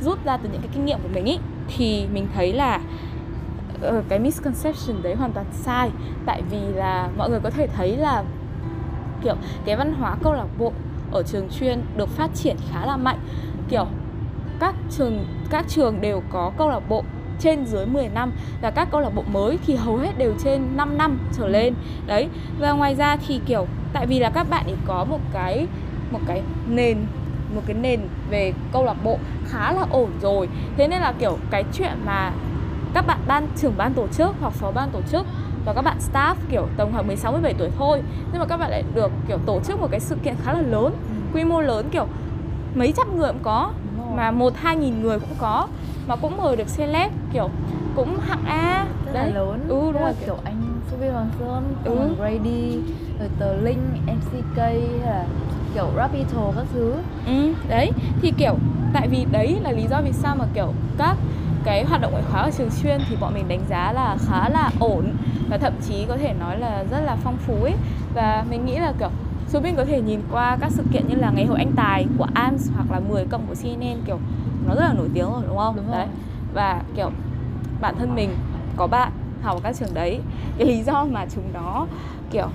rút 0.00 0.24
ra 0.24 0.36
từ 0.36 0.48
những 0.52 0.60
cái 0.60 0.70
kinh 0.74 0.84
nghiệm 0.84 0.98
của 1.02 1.08
mình 1.14 1.24
ý 1.24 1.38
thì 1.76 2.06
mình 2.12 2.26
thấy 2.34 2.52
là 2.52 2.80
Ờ, 3.82 4.02
cái 4.08 4.18
misconception 4.18 5.02
đấy 5.02 5.14
hoàn 5.14 5.32
toàn 5.32 5.46
sai. 5.52 5.90
Tại 6.26 6.42
vì 6.50 6.58
là 6.74 7.08
mọi 7.16 7.30
người 7.30 7.40
có 7.40 7.50
thể 7.50 7.66
thấy 7.66 7.96
là, 7.96 8.22
kiểu, 9.22 9.34
cái 9.64 9.76
văn 9.76 9.94
hóa 9.94 10.16
câu 10.22 10.32
lạc 10.32 10.46
bộ 10.58 10.72
ở 11.12 11.22
trường 11.22 11.48
chuyên 11.60 11.82
được 11.96 12.08
phát 12.08 12.30
triển 12.34 12.56
khá 12.70 12.86
là 12.86 12.96
mạnh. 12.96 13.18
Kiểu, 13.68 13.86
các 14.60 14.74
trường 14.90 15.24
các 15.50 15.64
trường 15.68 16.00
đều 16.00 16.22
có 16.30 16.52
câu 16.58 16.70
lạc 16.70 16.88
bộ 16.88 17.04
trên 17.38 17.66
dưới 17.66 17.86
10 17.86 18.08
năm 18.08 18.32
và 18.62 18.70
các 18.70 18.88
câu 18.90 19.00
lạc 19.00 19.10
bộ 19.14 19.22
mới 19.32 19.58
thì 19.66 19.74
hầu 19.74 19.96
hết 19.96 20.18
đều 20.18 20.34
trên 20.44 20.76
5 20.76 20.98
năm 20.98 21.18
trở 21.38 21.48
lên. 21.48 21.74
Đấy, 22.06 22.28
và 22.60 22.72
ngoài 22.72 22.94
ra 22.94 23.16
thì, 23.16 23.40
kiểu, 23.46 23.66
tại 23.92 24.06
vì 24.06 24.18
là 24.18 24.30
các 24.30 24.46
bạn 24.50 24.64
ấy 24.66 24.76
có 24.86 25.04
một 25.04 25.20
cái 25.32 25.66
một 26.10 26.20
cái 26.26 26.42
nền, 26.68 26.98
một 27.54 27.60
cái 27.66 27.76
nền 27.76 28.00
về 28.30 28.52
câu 28.72 28.84
lạc 28.84 29.04
bộ 29.04 29.18
khá 29.46 29.72
là 29.72 29.86
ổn 29.90 30.10
rồi. 30.20 30.48
Thế 30.76 30.88
nên 30.88 31.00
là, 31.00 31.12
kiểu, 31.18 31.38
cái 31.50 31.64
chuyện 31.72 31.92
mà 32.06 32.32
các 32.94 33.06
bạn 33.06 33.18
ban 33.26 33.48
trưởng 33.56 33.72
ban 33.76 33.94
tổ 33.94 34.06
chức 34.08 34.34
hoặc 34.40 34.52
phó 34.52 34.70
ban 34.70 34.90
tổ 34.90 35.00
chức 35.10 35.26
và 35.64 35.72
các 35.72 35.82
bạn 35.82 35.96
staff 36.12 36.34
kiểu 36.50 36.66
tầm 36.76 36.88
khoảng 36.92 37.06
16 37.06 37.32
17 37.32 37.54
tuổi 37.58 37.68
thôi. 37.78 38.02
Nhưng 38.32 38.40
mà 38.40 38.46
các 38.46 38.56
bạn 38.56 38.70
lại 38.70 38.84
được 38.94 39.10
kiểu 39.28 39.38
tổ 39.46 39.60
chức 39.60 39.80
một 39.80 39.88
cái 39.90 40.00
sự 40.00 40.16
kiện 40.24 40.34
khá 40.44 40.52
là 40.52 40.60
lớn 40.60 40.84
Ừ. 40.92 41.14
quy 41.34 41.44
mô 41.44 41.60
lớn 41.60 41.86
kiểu 41.90 42.06
mấy 42.74 42.92
trăm 42.96 43.18
người 43.18 43.28
cũng 43.32 43.42
có 43.42 43.70
mà 44.16 44.30
một 44.30 44.52
hai 44.56 44.76
nghìn 44.76 45.02
người 45.02 45.18
cũng 45.18 45.36
có 45.38 45.66
mà 46.06 46.16
cũng 46.16 46.36
mời 46.36 46.56
được 46.56 46.66
celeb 46.76 47.12
kiểu 47.32 47.50
cũng 47.96 48.18
hạng 48.20 48.44
A. 48.44 48.86
Rất 49.06 49.12
là 49.14 49.26
lớn. 49.26 49.60
Ừ 49.68 49.74
đúng 49.92 49.94
là 49.94 50.00
rồi. 50.02 50.12
kiểu 50.26 50.36
anh 50.44 50.80
Sophie 50.90 51.10
Hoàng 51.10 51.30
Sơn 51.38 51.74
Ừ. 51.84 51.98
ừ. 51.98 52.14
Grady 52.18 52.78
rồi 53.18 53.28
tờ 53.38 53.54
Linh 53.56 53.80
MCK 54.06 54.56
hay 54.56 54.80
là 55.06 55.24
kiểu 55.74 55.86
Rapito 55.96 56.52
các 56.56 56.64
thứ. 56.72 56.94
Ừ, 57.26 57.54
đấy. 57.68 57.90
Thì 58.22 58.32
kiểu 58.38 58.54
tại 58.92 59.08
vì 59.08 59.24
đấy 59.32 59.58
là 59.62 59.70
lý 59.72 59.86
do 59.90 60.00
vì 60.04 60.12
sao 60.12 60.36
mà 60.36 60.44
kiểu 60.54 60.72
các 60.98 61.16
cái 61.64 61.84
hoạt 61.84 62.00
động 62.00 62.12
ngoại 62.12 62.24
khóa 62.30 62.40
ở 62.40 62.50
trường 62.50 62.70
chuyên 62.82 63.00
thì 63.08 63.16
bọn 63.20 63.34
mình 63.34 63.48
đánh 63.48 63.64
giá 63.68 63.92
là 63.92 64.16
khá 64.28 64.48
là 64.48 64.70
ổn 64.80 65.04
và 65.50 65.58
thậm 65.58 65.72
chí 65.88 66.04
có 66.08 66.16
thể 66.16 66.34
nói 66.40 66.58
là 66.58 66.84
rất 66.90 67.00
là 67.00 67.16
phong 67.24 67.36
phú 67.36 67.54
ấy 67.62 67.74
và 68.14 68.44
mình 68.50 68.66
nghĩ 68.66 68.76
là 68.76 68.92
kiểu 68.98 69.10
chúng 69.52 69.62
mình 69.62 69.74
có 69.76 69.84
thể 69.84 70.00
nhìn 70.00 70.20
qua 70.32 70.56
các 70.60 70.72
sự 70.72 70.82
kiện 70.92 71.08
như 71.08 71.14
là 71.14 71.30
ngày 71.30 71.46
hội 71.46 71.58
anh 71.58 71.72
tài 71.76 72.06
của 72.18 72.26
AMS 72.34 72.70
hoặc 72.74 72.90
là 72.90 73.00
10 73.00 73.24
cộng 73.24 73.46
của 73.46 73.54
CNN 73.54 74.02
kiểu 74.06 74.18
nó 74.66 74.74
rất 74.74 74.80
là 74.80 74.92
nổi 74.92 75.08
tiếng 75.14 75.30
rồi 75.30 75.42
đúng 75.48 75.58
không? 75.58 75.76
Đúng 75.76 75.86
rồi. 75.86 75.96
Đấy. 75.96 76.06
Và 76.54 76.82
kiểu 76.96 77.10
bản 77.80 77.94
thân 77.98 78.14
mình 78.14 78.30
có 78.76 78.86
bạn 78.86 79.12
học 79.42 79.56
ở 79.56 79.60
các 79.62 79.76
trường 79.76 79.94
đấy 79.94 80.20
cái 80.58 80.68
lý 80.68 80.82
do 80.82 81.04
mà 81.04 81.26
chúng 81.34 81.44
nó 81.54 81.86
kiểu 82.30 82.46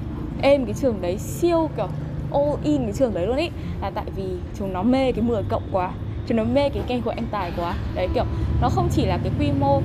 êm 0.42 0.66
cái 0.66 0.74
trường 0.74 1.02
đấy 1.02 1.18
siêu 1.18 1.70
kiểu 1.78 1.88
all 2.34 2.52
in 2.64 2.84
cái 2.84 2.94
trường 2.94 3.14
đấy 3.14 3.28
luôn 3.28 3.38
ý 3.38 3.50
là 3.82 3.90
tại 3.90 4.06
vì 4.16 4.38
chúng 4.58 4.74
nó 4.74 4.84
mê 4.84 5.12
cái 5.12 5.22
10 5.22 5.44
cộng 5.50 5.64
quá 5.72 5.92
chúng 6.30 6.38
nó 6.38 6.44
mê 6.44 6.70
cái 6.70 6.84
kênh 6.88 7.02
của 7.02 7.10
anh 7.10 7.26
tài 7.32 7.52
quá. 7.58 7.76
Đấy 7.96 8.08
kiểu 8.14 8.24
nó 8.62 8.70
không 8.70 8.90
chỉ 8.92 9.06
là 9.06 9.20
cái 9.24 9.32
quy 9.40 9.52
mô 9.52 9.82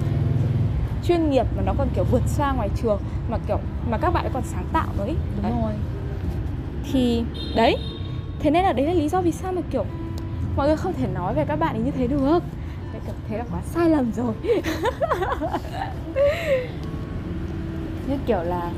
chuyên 1.04 1.30
nghiệp 1.30 1.46
mà 1.56 1.62
nó 1.66 1.74
còn 1.78 1.88
kiểu 1.94 2.04
vượt 2.10 2.22
xa 2.26 2.52
ngoài 2.52 2.68
trường 2.82 3.00
mà 3.28 3.38
kiểu 3.48 3.58
mà 3.90 3.98
các 3.98 4.10
bạn 4.10 4.30
còn 4.32 4.42
sáng 4.42 4.64
tạo 4.72 4.86
nữa 4.98 5.06
ý. 5.06 5.14
Đúng 5.34 5.42
đấy. 5.42 5.52
rồi. 5.62 5.72
Thì 6.92 7.24
đấy. 7.54 7.76
Thế 8.40 8.50
nên 8.50 8.64
là 8.64 8.72
đấy 8.72 8.86
là 8.86 8.92
lý 8.92 9.08
do 9.08 9.20
vì 9.20 9.32
sao 9.32 9.52
mà 9.52 9.60
kiểu 9.70 9.84
mọi 10.56 10.66
người 10.66 10.76
không 10.76 10.92
thể 10.92 11.06
nói 11.14 11.34
về 11.34 11.44
các 11.44 11.56
bạn 11.56 11.74
ấy 11.74 11.82
như 11.82 11.90
thế 11.90 12.06
được. 12.06 12.38
Đấy, 12.92 13.02
kiểu 13.06 13.14
thế 13.28 13.38
là 13.38 13.44
quá 13.50 13.60
sai 13.64 13.90
lầm 13.90 14.12
rồi. 14.12 14.34
Như 18.08 18.16
kiểu 18.26 18.42
là 18.42 18.70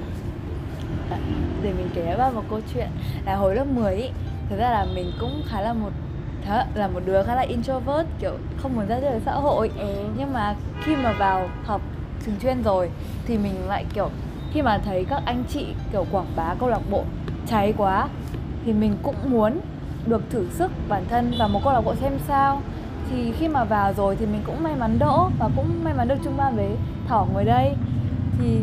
để 1.62 1.72
mình 1.72 1.88
kể 1.94 2.14
vào 2.18 2.32
một 2.32 2.42
câu 2.50 2.60
chuyện. 2.74 2.88
Là 3.24 3.36
hồi 3.36 3.54
lớp 3.54 3.64
10 3.64 3.94
ý 3.94 4.08
thật 4.50 4.56
ra 4.58 4.70
là 4.70 4.86
mình 4.94 5.12
cũng 5.20 5.42
khá 5.46 5.60
là 5.60 5.72
một 5.72 5.90
khá 6.46 6.64
là 6.74 6.88
một 6.88 7.00
đứa 7.06 7.22
khá 7.22 7.34
là 7.34 7.42
introvert 7.42 8.06
kiểu 8.20 8.32
không 8.56 8.76
muốn 8.76 8.86
ra 8.86 9.00
đời 9.00 9.20
xã 9.24 9.32
hội. 9.32 9.70
Ừ. 9.78 9.94
nhưng 10.18 10.32
mà 10.32 10.54
khi 10.82 10.96
mà 10.96 11.12
vào 11.12 11.48
học 11.64 11.80
trường 12.26 12.34
chuyên 12.42 12.62
rồi 12.62 12.90
thì 13.26 13.38
mình 13.38 13.68
lại 13.68 13.84
kiểu 13.94 14.10
khi 14.52 14.62
mà 14.62 14.78
thấy 14.78 15.04
các 15.04 15.22
anh 15.24 15.44
chị 15.48 15.66
kiểu 15.92 16.06
quảng 16.12 16.26
bá 16.36 16.54
câu 16.58 16.68
lạc 16.68 16.80
bộ 16.90 17.04
cháy 17.46 17.74
quá 17.76 18.08
thì 18.64 18.72
mình 18.72 18.96
cũng 19.02 19.14
muốn 19.26 19.60
được 20.06 20.22
thử 20.30 20.46
sức 20.50 20.72
bản 20.88 21.04
thân 21.10 21.32
vào 21.38 21.48
một 21.48 21.60
câu 21.64 21.72
lạc 21.72 21.80
bộ 21.80 21.94
xem 21.94 22.12
sao. 22.28 22.60
Thì 23.10 23.32
khi 23.32 23.48
mà 23.48 23.64
vào 23.64 23.92
rồi 23.92 24.16
thì 24.16 24.26
mình 24.26 24.42
cũng 24.46 24.62
may 24.62 24.74
mắn 24.76 24.98
đỗ 24.98 25.28
và 25.38 25.48
cũng 25.56 25.84
may 25.84 25.94
mắn 25.94 26.08
được 26.08 26.14
chung 26.24 26.36
ban 26.36 26.56
với 26.56 26.70
thỏ 27.08 27.26
ngồi 27.32 27.44
đây. 27.44 27.74
Thì 28.38 28.58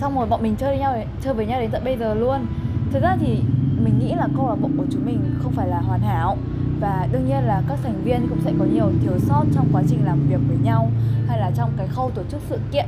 xong 0.00 0.16
rồi 0.16 0.26
bọn 0.26 0.42
mình 0.42 0.56
chơi 0.56 0.70
với 0.70 0.78
nhau 0.78 0.96
chơi 1.22 1.34
với 1.34 1.46
nhau 1.46 1.60
đến 1.60 1.70
tận 1.70 1.84
bây 1.84 1.96
giờ 1.96 2.14
luôn. 2.14 2.46
Thực 2.92 3.02
ra 3.02 3.16
thì 3.20 3.42
mình 3.84 3.98
nghĩ 3.98 4.14
là 4.14 4.28
câu 4.36 4.48
lạc 4.48 4.56
bộ 4.60 4.68
của 4.76 4.84
chúng 4.90 5.06
mình 5.06 5.20
không 5.42 5.52
phải 5.52 5.68
là 5.68 5.80
hoàn 5.80 6.00
hảo 6.00 6.36
và 6.82 7.06
đương 7.12 7.28
nhiên 7.28 7.44
là 7.44 7.62
các 7.68 7.78
thành 7.82 8.02
viên 8.04 8.28
cũng 8.28 8.40
sẽ 8.44 8.52
có 8.58 8.64
nhiều 8.64 8.92
thiếu 9.02 9.18
sót 9.18 9.44
trong 9.54 9.68
quá 9.72 9.82
trình 9.88 10.04
làm 10.04 10.26
việc 10.28 10.40
với 10.48 10.56
nhau 10.62 10.90
hay 11.28 11.38
là 11.38 11.50
trong 11.56 11.70
cái 11.76 11.88
khâu 11.88 12.10
tổ 12.10 12.22
chức 12.30 12.40
sự 12.48 12.58
kiện. 12.72 12.86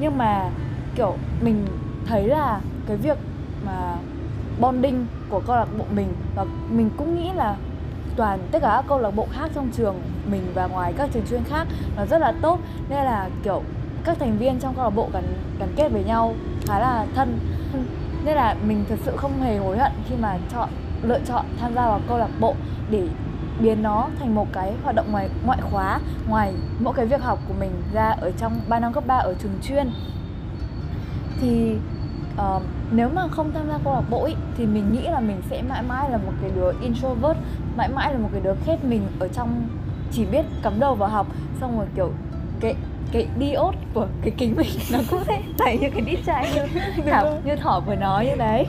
Nhưng 0.00 0.18
mà, 0.18 0.50
kiểu, 0.94 1.14
mình 1.40 1.66
thấy 2.06 2.28
là 2.28 2.60
cái 2.86 2.96
việc 2.96 3.18
mà 3.66 3.96
bonding 4.60 5.06
của 5.28 5.40
câu 5.46 5.56
lạc 5.56 5.68
bộ 5.78 5.84
mình 5.94 6.08
và 6.34 6.44
mình 6.70 6.90
cũng 6.96 7.16
nghĩ 7.16 7.30
là 7.34 7.56
toàn, 8.16 8.38
tất 8.50 8.58
cả 8.62 8.68
các 8.68 8.84
câu 8.88 8.98
lạc 8.98 9.10
bộ 9.10 9.26
khác 9.32 9.50
trong 9.54 9.70
trường, 9.72 10.00
mình 10.30 10.42
và 10.54 10.66
ngoài 10.66 10.92
các 10.96 11.10
trường 11.12 11.26
chuyên 11.30 11.44
khác, 11.44 11.66
nó 11.96 12.06
rất 12.06 12.18
là 12.18 12.32
tốt. 12.42 12.58
Nên 12.88 13.04
là, 13.04 13.28
kiểu, 13.44 13.62
các 14.04 14.18
thành 14.18 14.38
viên 14.38 14.58
trong 14.58 14.74
câu 14.74 14.84
lạc 14.84 14.90
bộ 14.90 15.08
gắn 15.12 15.24
gắn 15.58 15.68
kết 15.76 15.88
với 15.88 16.04
nhau 16.04 16.34
khá 16.66 16.78
là 16.78 17.06
thân. 17.14 17.38
Nên 18.24 18.36
là 18.36 18.54
mình 18.66 18.84
thật 18.88 18.98
sự 19.04 19.16
không 19.16 19.42
hề 19.42 19.58
hối 19.58 19.78
hận 19.78 19.92
khi 20.08 20.14
mà 20.20 20.38
chọn 20.52 20.68
lựa 21.06 21.20
chọn 21.26 21.44
tham 21.60 21.74
gia 21.74 21.86
vào 21.86 22.00
câu 22.08 22.18
lạc 22.18 22.30
bộ 22.40 22.54
để 22.90 23.08
biến 23.60 23.82
nó 23.82 24.08
thành 24.18 24.34
một 24.34 24.46
cái 24.52 24.72
hoạt 24.82 24.96
động 24.96 25.12
ngoài 25.12 25.28
ngoại 25.44 25.58
khóa 25.70 26.00
ngoài 26.28 26.52
mỗi 26.80 26.94
cái 26.94 27.06
việc 27.06 27.22
học 27.22 27.38
của 27.48 27.54
mình 27.60 27.70
ra 27.92 28.10
ở 28.20 28.30
trong 28.38 28.60
3 28.68 28.78
năm 28.78 28.92
cấp 28.92 29.04
3 29.06 29.16
ở 29.16 29.34
trường 29.42 29.58
chuyên. 29.62 29.90
Thì 31.40 31.76
ờ, 32.36 32.60
nếu 32.90 33.08
mà 33.14 33.28
không 33.28 33.52
tham 33.52 33.68
gia 33.68 33.78
câu 33.84 33.94
lạc 33.94 34.10
bộ 34.10 34.24
ý, 34.24 34.34
thì 34.56 34.66
mình 34.66 34.92
nghĩ 34.92 35.02
là 35.02 35.20
mình 35.20 35.42
sẽ 35.50 35.62
mãi 35.62 35.82
mãi 35.82 36.10
là 36.10 36.16
một 36.16 36.32
cái 36.42 36.50
đứa 36.56 36.72
introvert 36.80 37.38
mãi 37.76 37.88
mãi 37.88 38.12
là 38.12 38.18
một 38.18 38.28
cái 38.32 38.40
đứa 38.40 38.54
khép 38.64 38.84
mình 38.84 39.02
ở 39.18 39.28
trong 39.28 39.68
chỉ 40.12 40.24
biết 40.24 40.44
cắm 40.62 40.80
đầu 40.80 40.94
vào 40.94 41.08
học 41.08 41.26
xong 41.60 41.78
rồi 41.78 41.86
kiểu 41.96 42.10
cái 42.60 42.74
cái 43.12 43.28
diốt 43.40 43.74
của 43.94 44.06
cái 44.22 44.32
kính 44.36 44.56
mình 44.56 44.68
nó 44.92 44.98
cũng 45.10 45.24
sẽ 45.26 45.42
chảy 45.58 45.78
như 45.78 45.90
cái 45.90 46.00
đít 46.00 46.18
chai 46.26 46.52
như 46.54 46.80
thảo 47.06 47.38
như 47.44 47.56
thỏ 47.56 47.80
vừa 47.86 47.94
nói 47.94 48.26
như 48.26 48.36
đấy. 48.36 48.66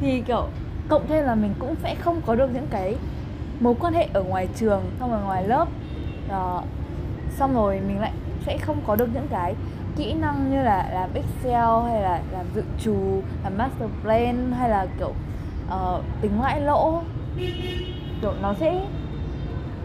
Thì 0.00 0.22
kiểu 0.26 0.48
cộng 0.88 1.06
thêm 1.08 1.24
là 1.24 1.34
mình 1.34 1.54
cũng 1.58 1.74
sẽ 1.82 1.94
không 1.94 2.20
có 2.26 2.34
được 2.34 2.50
những 2.54 2.66
cái 2.70 2.96
mối 3.60 3.74
quan 3.80 3.94
hệ 3.94 4.08
ở 4.12 4.22
ngoài 4.22 4.48
trường 4.56 4.82
xong 5.00 5.10
rồi 5.10 5.20
ngoài 5.20 5.48
lớp. 5.48 5.68
Đó. 6.28 6.62
xong 7.30 7.54
rồi 7.54 7.80
mình 7.86 8.00
lại 8.00 8.12
sẽ 8.46 8.58
không 8.58 8.80
có 8.86 8.96
được 8.96 9.08
những 9.14 9.28
cái 9.30 9.54
kỹ 9.96 10.12
năng 10.12 10.50
như 10.50 10.62
là 10.62 10.88
làm 10.92 11.10
excel 11.14 11.90
hay 11.90 12.02
là 12.02 12.20
làm 12.32 12.46
dự 12.54 12.62
trù 12.78 13.22
làm 13.44 13.58
master 13.58 13.90
plan 14.02 14.52
hay 14.58 14.68
là 14.68 14.86
kiểu 14.98 15.12
uh, 15.68 16.04
tính 16.20 16.42
lãi 16.42 16.60
lỗ. 16.60 17.02
Kiểu 18.22 18.32
nó 18.42 18.54
sẽ 18.54 18.86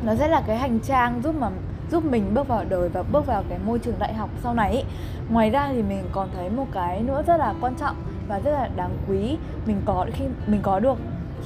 nó 0.04 0.16
sẽ 0.16 0.28
là 0.28 0.42
cái 0.48 0.58
hành 0.58 0.80
trang 0.80 1.22
giúp 1.24 1.36
mà 1.40 1.50
giúp 1.92 2.06
mình 2.06 2.34
bước 2.34 2.48
vào 2.48 2.66
đời 2.69 2.90
và 2.90 3.04
bước 3.04 3.26
vào 3.26 3.44
cái 3.50 3.60
môi 3.66 3.80
trường 3.80 4.00
đại 4.00 4.14
học 4.14 4.30
sau 4.44 4.54
này. 4.54 4.86
Ngoài 5.30 5.50
ra 5.50 5.69
thì 5.71 5.83
mình 5.83 6.04
còn 6.12 6.30
thấy 6.36 6.50
một 6.50 6.68
cái 6.71 7.02
nữa 7.02 7.24
rất 7.28 7.38
là 7.38 7.54
quan 7.62 7.76
trọng 7.76 7.95
và 8.28 8.40
rất 8.40 8.52
là 8.52 8.69
đáng 8.76 8.98
quý. 9.07 9.38
Mình 9.66 9.81
có 9.86 10.06
khi 10.14 10.26
mình 10.48 10.62
có 10.64 10.80
được 10.80 10.98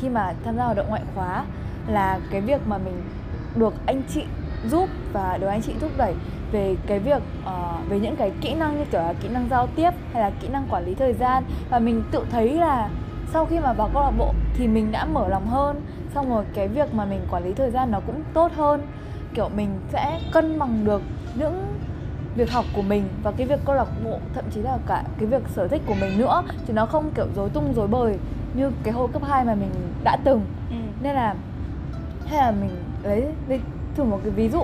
khi 0.01 0.09
mà 0.09 0.33
tham 0.45 0.57
gia 0.57 0.63
hoạt 0.63 0.77
động 0.77 0.89
ngoại 0.89 1.01
khóa 1.15 1.45
là 1.87 2.19
cái 2.31 2.41
việc 2.41 2.67
mà 2.67 2.77
mình 2.77 3.01
được 3.55 3.73
anh 3.85 4.01
chị 4.09 4.23
giúp 4.69 4.89
và 5.13 5.37
được 5.37 5.47
anh 5.47 5.61
chị 5.61 5.73
thúc 5.81 5.91
đẩy 5.97 6.13
về 6.51 6.75
cái 6.87 6.99
việc 6.99 7.21
uh, 7.43 7.89
về 7.89 7.99
những 7.99 8.15
cái 8.15 8.31
kỹ 8.41 8.53
năng 8.53 8.77
như 8.77 8.85
kiểu 8.85 9.01
là 9.01 9.13
kỹ 9.21 9.27
năng 9.27 9.47
giao 9.49 9.67
tiếp 9.67 9.91
hay 10.13 10.21
là 10.21 10.31
kỹ 10.41 10.47
năng 10.47 10.67
quản 10.69 10.85
lý 10.85 10.95
thời 10.95 11.13
gian. 11.13 11.43
Và 11.69 11.79
mình 11.79 12.03
tự 12.11 12.25
thấy 12.31 12.53
là 12.53 12.89
sau 13.33 13.45
khi 13.45 13.59
mà 13.59 13.73
vào 13.73 13.89
câu 13.93 14.03
lạc 14.03 14.11
bộ 14.17 14.33
thì 14.53 14.67
mình 14.67 14.91
đã 14.91 15.05
mở 15.05 15.27
lòng 15.27 15.47
hơn 15.47 15.81
xong 16.15 16.29
rồi 16.29 16.45
cái 16.53 16.67
việc 16.67 16.93
mà 16.93 17.05
mình 17.05 17.21
quản 17.31 17.43
lý 17.43 17.53
thời 17.53 17.71
gian 17.71 17.91
nó 17.91 17.99
cũng 17.99 18.23
tốt 18.33 18.51
hơn. 18.55 18.81
Kiểu 19.33 19.49
mình 19.55 19.69
sẽ 19.91 20.19
cân 20.31 20.59
bằng 20.59 20.85
được 20.85 21.01
những 21.35 21.70
việc 22.35 22.51
học 22.51 22.65
của 22.75 22.81
mình 22.81 23.03
và 23.23 23.31
cái 23.31 23.47
việc 23.47 23.59
câu 23.65 23.75
lạc 23.75 23.87
bộ 24.03 24.19
thậm 24.33 24.45
chí 24.51 24.61
là 24.61 24.77
cả 24.87 25.03
cái 25.17 25.25
việc 25.25 25.41
sở 25.55 25.67
thích 25.67 25.81
của 25.85 25.95
mình 26.01 26.17
nữa 26.17 26.43
thì 26.67 26.73
nó 26.73 26.85
không 26.85 27.11
kiểu 27.15 27.25
rối 27.35 27.49
tung 27.49 27.73
rối 27.73 27.87
bời 27.87 28.17
như 28.53 28.71
cái 28.83 28.93
hồi 28.93 29.07
cấp 29.13 29.21
2 29.25 29.45
mà 29.45 29.55
mình 29.55 29.69
đã 30.03 30.17
từng. 30.23 30.41
Ừ. 30.69 30.75
nên 31.01 31.15
là 31.15 31.35
hay 32.25 32.37
là 32.37 32.51
mình 32.51 32.69
lấy, 33.03 33.23
lấy 33.47 33.59
thử 33.95 34.03
một 34.03 34.19
cái 34.23 34.31
ví 34.31 34.49
dụ 34.49 34.63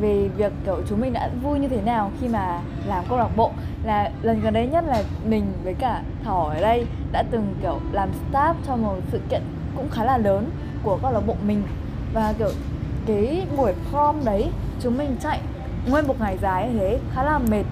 về 0.00 0.28
việc 0.36 0.52
kiểu 0.64 0.82
chúng 0.88 1.00
mình 1.00 1.12
đã 1.12 1.30
vui 1.42 1.58
như 1.58 1.68
thế 1.68 1.82
nào 1.82 2.10
khi 2.20 2.28
mà 2.28 2.60
làm 2.86 3.04
câu 3.08 3.18
lạc 3.18 3.36
bộ. 3.36 3.50
Là 3.84 4.10
lần 4.22 4.40
gần 4.40 4.54
đây 4.54 4.66
nhất 4.66 4.84
là 4.86 5.02
mình 5.28 5.52
với 5.64 5.74
cả 5.74 6.02
thỏ 6.24 6.48
ở 6.48 6.60
đây 6.60 6.86
đã 7.12 7.24
từng 7.30 7.54
kiểu 7.62 7.80
làm 7.92 8.08
staff 8.32 8.54
cho 8.66 8.76
một 8.76 8.96
sự 9.12 9.20
kiện 9.30 9.42
cũng 9.76 9.88
khá 9.90 10.04
là 10.04 10.18
lớn 10.18 10.50
của 10.82 10.98
câu 11.02 11.12
lạc 11.12 11.20
bộ 11.26 11.36
mình. 11.46 11.62
Và 12.14 12.34
kiểu 12.38 12.50
cái 13.06 13.46
buổi 13.56 13.72
prom 13.90 14.16
đấy 14.24 14.50
chúng 14.80 14.98
mình 14.98 15.16
chạy 15.20 15.40
nguyên 15.86 16.06
một 16.06 16.20
ngày 16.20 16.38
dài 16.42 16.68
như 16.68 16.78
thế 16.78 16.98
khá 17.14 17.22
là 17.22 17.38
mệt 17.38 17.64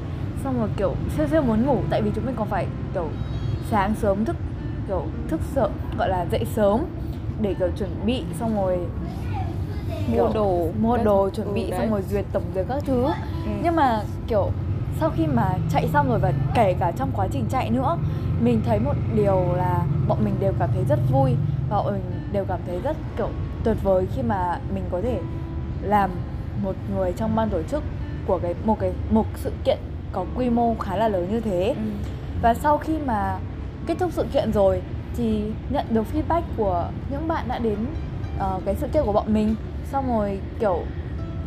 xong 0.44 0.58
rồi 0.60 0.68
kiểu 0.76 0.94
siêu 1.16 1.26
siêu 1.30 1.42
muốn 1.42 1.66
ngủ 1.66 1.78
tại 1.90 2.02
vì 2.02 2.10
chúng 2.14 2.26
mình 2.26 2.34
còn 2.38 2.48
phải 2.48 2.66
kiểu 2.94 3.08
sáng 3.70 3.94
sớm 3.94 4.24
thức 4.24 4.36
kiểu 4.88 5.04
thức 5.28 5.40
sớm 5.54 5.70
gọi 5.98 6.08
là 6.08 6.26
dậy 6.32 6.44
sớm 6.54 6.84
để 7.40 7.54
kiểu 7.58 7.68
chuẩn 7.78 7.90
bị 8.06 8.22
xong 8.40 8.56
rồi 8.56 8.78
mua 10.08 10.28
đồ 10.34 10.68
mua 10.80 10.96
đồ 10.96 11.30
chuẩn 11.30 11.46
ừ, 11.46 11.52
bị 11.54 11.70
đấy. 11.70 11.78
xong 11.80 11.90
rồi 11.90 12.02
duyệt 12.02 12.24
tổng 12.32 12.42
duyệt 12.54 12.66
các 12.68 12.82
thứ 12.86 13.04
Ừ. 13.44 13.50
nhưng 13.62 13.76
mà 13.76 14.02
kiểu 14.26 14.50
sau 15.00 15.10
khi 15.10 15.26
mà 15.26 15.54
chạy 15.70 15.88
xong 15.92 16.08
rồi 16.08 16.18
và 16.18 16.32
kể 16.54 16.74
cả 16.80 16.92
trong 16.96 17.10
quá 17.16 17.26
trình 17.32 17.44
chạy 17.50 17.70
nữa 17.70 17.96
mình 18.40 18.60
thấy 18.66 18.78
một 18.78 18.94
điều 19.14 19.54
là 19.56 19.82
bọn 20.08 20.24
mình 20.24 20.34
đều 20.40 20.52
cảm 20.58 20.68
thấy 20.74 20.84
rất 20.88 20.98
vui 21.10 21.34
và 21.70 21.76
bọn 21.76 21.92
mình 21.92 22.02
đều 22.32 22.44
cảm 22.44 22.58
thấy 22.66 22.80
rất 22.80 22.96
kiểu 23.16 23.28
tuyệt 23.64 23.76
vời 23.82 24.06
khi 24.14 24.22
mà 24.22 24.58
mình 24.74 24.84
có 24.90 25.00
thể 25.00 25.20
làm 25.82 26.10
một 26.62 26.74
người 26.94 27.12
trong 27.12 27.36
ban 27.36 27.48
tổ 27.50 27.62
chức 27.62 27.82
của 28.30 28.38
cái 28.38 28.54
một 28.64 28.78
cái 28.80 28.92
một 29.10 29.26
sự 29.34 29.52
kiện 29.64 29.78
có 30.12 30.24
quy 30.36 30.50
mô 30.50 30.74
khá 30.74 30.96
là 30.96 31.08
lớn 31.08 31.28
như 31.30 31.40
thế 31.40 31.74
ừ. 31.76 31.82
và 32.42 32.54
sau 32.54 32.78
khi 32.78 32.98
mà 33.06 33.38
kết 33.86 33.94
thúc 33.98 34.10
sự 34.12 34.24
kiện 34.32 34.52
rồi 34.52 34.82
thì 35.16 35.42
nhận 35.70 35.84
được 35.90 36.04
feedback 36.12 36.42
của 36.56 36.88
những 37.10 37.28
bạn 37.28 37.44
đã 37.48 37.58
đến 37.58 37.76
uh, 38.36 38.62
cái 38.64 38.74
sự 38.74 38.86
kiện 38.92 39.02
của 39.04 39.12
bọn 39.12 39.34
mình 39.34 39.54
xong 39.92 40.16
rồi 40.16 40.40
kiểu 40.60 40.82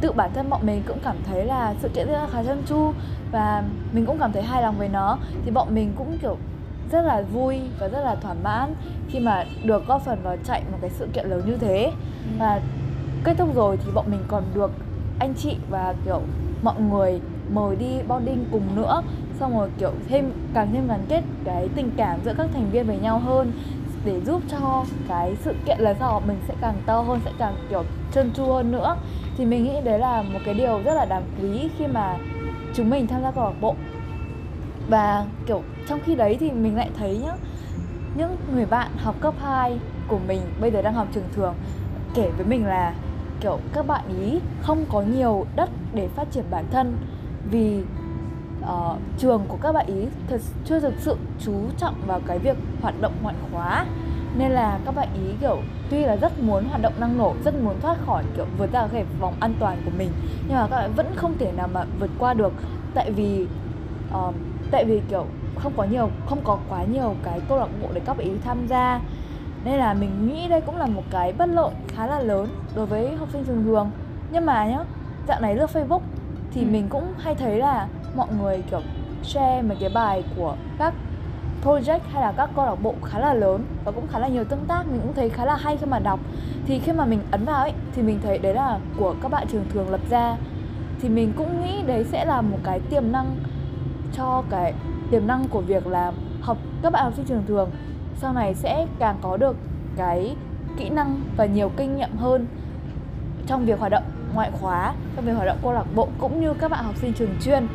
tự 0.02 0.12
bản 0.12 0.32
thân 0.34 0.50
bọn 0.50 0.66
mình 0.66 0.84
cũng 0.88 1.00
cảm 1.04 1.16
thấy 1.26 1.46
là 1.46 1.74
sự 1.82 1.90
kiện 1.90 2.08
rất 2.08 2.14
là 2.14 2.28
khá 2.32 2.44
chân 2.44 2.64
chu 2.66 2.94
và 3.32 3.64
mình 3.94 4.06
cũng 4.06 4.20
cảm 4.20 4.32
thấy 4.32 4.44
hài 4.44 4.62
lòng 4.62 4.78
với 4.78 4.90
nó 4.90 5.18
thì 5.46 5.52
bọn 5.52 5.76
mình 5.76 5.94
cũng 5.98 6.18
kiểu 6.22 6.38
rất 6.92 7.02
là 7.02 7.22
vui 7.22 7.60
và 7.80 7.88
rất 7.88 8.02
là 8.02 8.16
thỏa 8.16 8.34
mãn 8.44 8.76
khi 9.10 9.20
mà 9.20 9.46
được 9.64 9.88
góp 9.88 10.06
phần 10.06 10.20
vào 10.24 10.38
chạy 10.44 10.64
một 10.72 10.78
cái 10.82 10.90
sự 10.90 11.08
kiện 11.14 11.26
lớn 11.26 11.42
như 11.46 11.58
thế 11.58 11.84
ừ. 11.84 12.36
và 12.40 12.62
kết 13.24 13.34
thúc 13.38 13.56
rồi 13.56 13.78
thì 13.78 13.92
bọn 13.94 14.06
mình 14.12 14.22
còn 14.28 14.44
được 14.54 14.72
anh 15.20 15.34
chị 15.38 15.58
và 15.70 15.94
kiểu 16.06 16.22
mọi 16.64 16.82
người 16.82 17.22
mời 17.50 17.76
đi 17.76 18.00
boarding 18.08 18.46
cùng 18.52 18.76
nữa. 18.76 19.02
Xong 19.40 19.58
rồi, 19.58 19.70
kiểu, 19.80 19.92
thêm, 20.10 20.32
càng 20.54 20.70
thêm 20.74 20.88
gắn 20.88 21.06
kết 21.10 21.24
cái 21.46 21.70
tình 21.76 21.92
cảm 21.98 22.20
giữa 22.26 22.34
các 22.38 22.48
thành 22.54 22.70
viên 22.72 22.88
với 22.88 22.98
nhau 22.98 23.20
hơn 23.20 23.52
để 24.06 24.22
giúp 24.26 24.42
cho 24.48 24.84
cái 25.08 25.36
sự 25.42 25.54
kiện 25.66 25.80
là 25.80 25.94
sau 26.00 26.22
mình 26.28 26.38
sẽ 26.48 26.54
càng 26.62 26.76
to 26.86 27.02
hơn, 27.02 27.20
sẽ 27.26 27.32
càng, 27.38 27.56
kiểu, 27.70 27.84
trơn 28.12 28.32
tru 28.34 28.46
hơn 28.46 28.72
nữa. 28.72 28.96
Thì 29.38 29.46
mình 29.46 29.64
nghĩ 29.64 29.82
đấy 29.84 30.00
là 30.00 30.22
một 30.22 30.40
cái 30.46 30.54
điều 30.54 30.82
rất 30.86 30.94
là 30.94 31.06
đáng 31.06 31.24
quý 31.42 31.70
khi 31.78 31.88
mà 31.88 32.18
chúng 32.74 32.90
mình 32.90 33.08
tham 33.08 33.22
gia 33.22 33.32
câu 33.32 33.44
lạc 33.44 33.62
bộ. 33.62 33.76
Và, 34.90 35.26
kiểu, 35.46 35.62
trong 35.88 36.00
khi 36.06 36.16
đấy 36.16 36.38
thì 36.40 36.52
mình 36.52 36.76
lại 36.76 36.90
thấy 36.98 37.18
nhá, 37.24 37.34
những 38.18 38.36
người 38.54 38.66
bạn 38.66 38.88
học 38.98 39.16
cấp 39.22 39.34
2 39.42 39.80
của 40.08 40.20
mình 40.28 40.42
bây 40.62 40.72
giờ 40.72 40.82
đang 40.82 40.94
học 40.94 41.08
trường 41.14 41.30
thường, 41.36 41.54
kể 42.16 42.30
với 42.38 42.46
mình 42.46 42.66
là, 42.66 42.94
kiểu, 43.42 43.60
các 43.74 43.88
bạn 43.88 44.04
ý 44.22 44.40
không 44.62 44.86
có 44.92 45.02
nhiều 45.02 45.46
đất 45.56 45.70
để 45.94 46.08
phát 46.08 46.32
triển 46.32 46.44
bản 46.52 46.66
thân. 46.72 46.98
Vì 47.52 47.84
uh, 48.62 48.98
trường 49.18 49.46
của 49.48 49.58
các 49.62 49.72
bạn 49.72 49.86
ý 49.88 50.06
thật 50.30 50.42
chưa 50.66 50.80
thực 50.80 50.94
sự 50.98 51.18
chú 51.40 51.54
trọng 51.78 51.96
vào 52.08 52.22
cái 52.28 52.40
việc 52.40 52.58
hoạt 52.82 53.02
động 53.02 53.14
ngoại 53.22 53.36
khóa. 53.52 53.86
Nên 54.38 54.52
là 54.52 54.80
các 54.86 54.96
bạn 54.96 55.08
ý 55.14 55.34
kiểu 55.42 55.58
tuy 55.90 56.06
là 56.06 56.16
rất 56.16 56.40
muốn 56.40 56.66
hoạt 56.66 56.82
động 56.82 56.94
năng 57.00 57.18
nổ 57.18 57.34
rất 57.46 57.62
muốn 57.64 57.80
thoát 57.82 57.98
khỏi 58.06 58.24
kiểu 58.36 58.46
vượt 58.58 58.72
ra 58.72 58.88
cái 58.88 59.06
vòng 59.20 59.34
an 59.40 59.54
toàn 59.60 59.82
của 59.86 59.92
mình 59.98 60.10
nhưng 60.48 60.58
mà 60.58 60.68
các 60.68 60.78
bạn 60.78 60.94
vẫn 60.96 61.06
không 61.16 61.38
thể 61.38 61.52
nào 61.52 61.68
mà 61.74 61.86
vượt 62.00 62.10
qua 62.20 62.34
được. 62.34 62.54
Tại 62.94 63.12
vì 63.12 63.48
uh, 64.14 64.36
tại 64.72 64.86
vì 64.86 65.02
kiểu 65.10 65.26
không 65.56 65.74
có 65.78 65.84
nhiều 65.84 66.10
không 66.26 66.40
có 66.44 66.58
quá 66.70 66.84
nhiều 66.84 67.16
cái 67.24 67.42
câu 67.50 67.58
lạc 67.58 67.68
bộ 67.82 67.88
để 67.94 68.02
các 68.06 68.18
bạn 68.18 68.28
ý 68.28 68.34
tham 68.46 68.68
gia. 68.68 69.02
Nên 69.66 69.80
là 69.80 69.94
mình 69.94 70.28
nghĩ 70.28 70.48
đây 70.48 70.62
cũng 70.62 70.78
là 70.78 70.86
một 70.86 71.04
cái 71.12 71.34
bất 71.34 71.50
lợi 71.50 71.74
khá 71.88 72.08
là 72.08 72.20
lớn 72.20 72.48
đối 72.76 72.86
với 72.86 73.16
học 73.16 73.28
sinh 73.34 73.44
trường 73.44 73.64
thường. 73.64 73.92
Nhưng 74.32 74.46
mà 74.46 74.66
nhá 74.66 74.80
dạo 75.28 75.42
này 75.42 75.56
lướt 75.56 75.70
facebook 75.74 76.02
thì 76.52 76.62
ừ. 76.62 76.68
mình 76.72 76.88
cũng 76.90 77.14
hay 77.18 77.36
thấy 77.36 77.58
là 77.58 77.88
mọi 78.16 78.28
người 78.42 78.64
kiểu 78.72 78.82
share 79.24 79.62
mấy 79.62 79.78
cái 79.80 79.90
bài 79.90 80.24
của 80.38 80.56
các 80.78 80.94
project 81.64 82.00
hay 82.12 82.22
là 82.22 82.32
các 82.38 82.50
câu 82.56 82.66
lạc 82.66 82.76
bộ 82.76 82.96
khá 83.04 83.20
là 83.20 83.34
lớn 83.34 83.66
và 83.86 83.92
cũng 83.92 84.08
khá 84.08 84.20
là 84.20 84.28
nhiều 84.28 84.44
tương 84.44 84.66
tác. 84.68 84.84
Mình 84.92 85.02
cũng 85.02 85.14
thấy 85.14 85.30
khá 85.30 85.46
là 85.46 85.56
hay 85.56 85.78
khi 85.78 85.86
mà 85.86 86.00
đọc. 86.00 86.20
Thì 86.66 86.80
khi 86.80 86.92
mà 86.92 87.06
mình 87.06 87.20
ấn 87.32 87.46
vào 87.46 87.56
ấy 87.56 87.74
thì 87.96 88.02
mình 88.02 88.20
thấy 88.24 88.38
đấy 88.38 88.54
là 88.54 88.80
của 88.98 89.16
các 89.22 89.32
bạn 89.32 89.48
trường 89.52 89.66
thường 89.70 89.90
lập 89.90 90.02
ra. 90.10 90.38
Thì 91.02 91.10
mình 91.10 91.34
cũng 91.38 91.64
nghĩ 91.64 91.82
đấy 91.88 92.04
sẽ 92.04 92.26
là 92.26 92.42
một 92.42 92.58
cái 92.64 92.80
tiềm 92.80 93.12
năng 93.12 93.36
cho 94.14 94.44
cái 94.50 94.74
tiềm 95.12 95.28
năng 95.28 95.48
của 95.48 95.62
việc 95.62 95.88
là 95.88 96.12
học 96.42 96.58
các 96.82 96.94
bạn 96.94 97.04
học 97.04 97.14
sinh 97.16 97.26
trường 97.26 97.46
thường. 97.48 97.70
Sau 98.16 98.34
này 98.34 98.54
sẽ 98.54 98.88
càng 99.00 99.18
có 99.22 99.38
được 99.38 99.56
cái 99.98 100.36
kỹ 100.78 100.90
năng 100.90 101.22
và 101.38 101.46
nhiều 101.46 101.72
kinh 101.78 101.98
nghiệm 101.98 102.18
hơn 102.18 102.48
trong 103.48 103.66
việc 103.66 103.80
hoạt 103.80 103.92
động 103.92 104.04
ngoại 104.34 104.52
khóa 104.52 104.94
trong 105.16 105.26
việc 105.26 105.32
hoạt 105.32 105.48
động 105.48 105.58
câu 105.64 105.74
lạc 105.74 105.86
bộ 105.96 106.08
cũng 106.20 106.42
như 106.42 106.54
các 106.54 106.72
bạn 106.72 106.84
học 106.84 106.96
sinh 106.98 107.14
trường 107.14 107.36
chuyên 107.42 107.68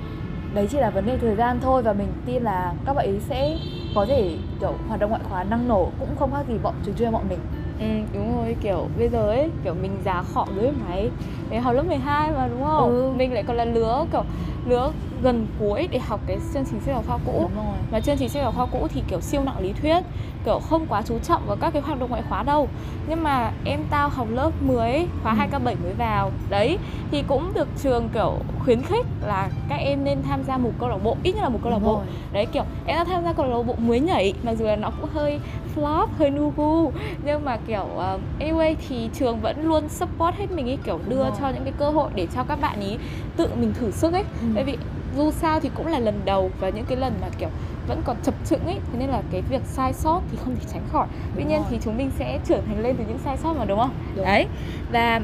đấy 0.54 0.68
chỉ 0.70 0.78
là 0.78 0.90
vấn 0.90 1.06
đề 1.06 1.18
thời 1.18 1.34
gian 1.36 1.60
thôi 1.60 1.82
và 1.82 1.92
mình 1.92 2.08
tin 2.26 2.42
là 2.42 2.74
các 2.86 2.92
bạn 2.96 3.06
ấy 3.06 3.20
sẽ 3.28 3.58
có 3.94 4.06
thể 4.06 4.30
kiểu 4.60 4.72
hoạt 4.88 5.00
động 5.00 5.10
ngoại 5.10 5.22
khóa 5.28 5.44
năng 5.44 5.68
nổ 5.68 5.88
cũng 6.00 6.16
không 6.18 6.32
khác 6.32 6.46
gì 6.48 6.54
bọn 6.62 6.74
trường 6.84 6.94
chuyên 6.94 7.12
bọn 7.12 7.28
mình 7.28 7.38
Ừ, 7.80 7.86
đúng 8.14 8.36
rồi, 8.36 8.56
kiểu 8.60 8.86
bây 8.98 9.08
giờ 9.08 9.28
ấy, 9.28 9.50
kiểu 9.64 9.74
mình 9.82 9.92
già 10.04 10.22
khọ 10.22 10.46
rồi 10.56 10.72
máy 10.88 11.10
Để 11.50 11.58
học 11.58 11.74
lớp 11.74 11.82
12 11.82 12.32
mà 12.32 12.48
đúng 12.48 12.64
không? 12.64 12.90
Ừ. 12.90 13.12
Mình 13.16 13.32
lại 13.34 13.42
còn 13.42 13.56
là 13.56 13.64
lứa 13.64 14.06
kiểu 14.12 14.22
lứa 14.68 14.92
gần 15.22 15.46
cuối 15.58 15.88
để 15.90 15.98
học 15.98 16.20
cái 16.26 16.36
chương 16.54 16.64
trình 16.70 16.80
sách 16.80 16.94
giáo 16.94 17.02
khoa 17.06 17.18
cũ. 17.26 17.50
Và 17.90 18.00
chương 18.00 18.16
trình 18.18 18.28
sách 18.28 18.42
giáo 18.42 18.52
khoa 18.52 18.66
cũ 18.66 18.88
thì 18.94 19.02
kiểu 19.08 19.20
siêu 19.20 19.42
nặng 19.44 19.60
lý 19.60 19.72
thuyết 19.72 20.02
kiểu 20.44 20.58
không 20.58 20.86
quá 20.88 21.02
chú 21.02 21.18
trọng 21.18 21.42
vào 21.46 21.56
các 21.60 21.70
cái 21.72 21.82
hoạt 21.82 22.00
động 22.00 22.10
ngoại 22.10 22.22
khóa 22.28 22.42
đâu. 22.42 22.68
Nhưng 23.08 23.22
mà 23.22 23.52
em 23.64 23.80
tao 23.90 24.08
học 24.08 24.26
lớp 24.30 24.50
10 24.62 25.06
khóa 25.22 25.32
ừ. 25.32 25.38
2K7 25.38 25.62
mới 25.64 25.92
vào. 25.98 26.30
Đấy 26.50 26.78
thì 27.10 27.22
cũng 27.28 27.52
được 27.54 27.68
trường 27.82 28.08
kiểu 28.14 28.32
khuyến 28.64 28.82
khích 28.82 29.06
là 29.26 29.48
các 29.68 29.76
em 29.76 30.04
nên 30.04 30.22
tham 30.22 30.44
gia 30.44 30.56
một 30.56 30.70
câu 30.78 30.88
lạc 30.88 30.98
bộ 31.04 31.16
ít 31.22 31.32
nhất 31.32 31.42
là 31.42 31.48
một 31.48 31.58
câu 31.62 31.72
lạc 31.72 31.78
bộ. 31.78 32.02
đấy 32.32 32.46
kiểu 32.52 32.62
em 32.86 32.96
đã 32.96 33.04
tham 33.04 33.24
gia 33.24 33.32
câu 33.32 33.46
lạc 33.46 33.62
bộ 33.62 33.74
mới 33.78 34.00
nhảy 34.00 34.34
mặc 34.42 34.54
dù 34.58 34.64
là 34.64 34.76
nó 34.76 34.90
cũng 35.00 35.10
hơi 35.14 35.40
flop 35.76 36.06
hơi 36.18 36.30
nu 36.30 36.52
gu 36.56 36.92
nhưng 37.24 37.44
mà 37.44 37.58
kiểu 37.66 37.86
uh, 37.96 38.20
anyway 38.40 38.74
thì 38.88 39.10
trường 39.14 39.40
vẫn 39.40 39.68
luôn 39.68 39.88
support 39.88 40.36
hết 40.38 40.50
mình 40.50 40.68
ấy 40.68 40.78
kiểu 40.84 41.00
đưa 41.08 41.24
cho 41.40 41.48
những 41.48 41.64
cái 41.64 41.72
cơ 41.78 41.90
hội 41.90 42.10
để 42.14 42.26
cho 42.34 42.42
các 42.42 42.60
bạn 42.60 42.80
ý 42.80 42.96
tự 43.36 43.48
mình 43.60 43.72
thử 43.80 43.90
sức 43.90 44.12
ấy. 44.12 44.24
Ừ. 44.40 44.57
tại 44.58 44.64
vì 44.64 44.78
dù 45.16 45.30
sao 45.30 45.60
thì 45.60 45.70
cũng 45.74 45.86
là 45.86 45.98
lần 45.98 46.20
đầu 46.24 46.50
và 46.60 46.68
những 46.68 46.84
cái 46.84 46.96
lần 46.96 47.12
mà 47.20 47.28
kiểu 47.38 47.48
vẫn 47.88 48.02
còn 48.04 48.16
chập 48.22 48.34
chững 48.46 48.66
ấy 48.66 48.74
thế 48.92 48.98
nên 48.98 49.08
là 49.08 49.22
cái 49.30 49.42
việc 49.42 49.62
sai 49.64 49.92
sót 49.92 50.20
thì 50.30 50.38
không 50.44 50.56
thể 50.56 50.62
tránh 50.72 50.82
khỏi. 50.92 51.06
Tuy 51.36 51.44
nhiên 51.44 51.62
thì 51.70 51.78
chúng 51.84 51.96
mình 51.96 52.10
sẽ 52.18 52.38
trưởng 52.46 52.62
thành 52.66 52.80
lên 52.80 52.96
từ 52.96 53.04
những 53.08 53.18
sai 53.24 53.36
sót 53.36 53.52
mà 53.58 53.64
đúng 53.64 53.78
không? 53.78 53.90
Đúng. 54.16 54.24
đấy. 54.24 54.46
Và 54.92 55.20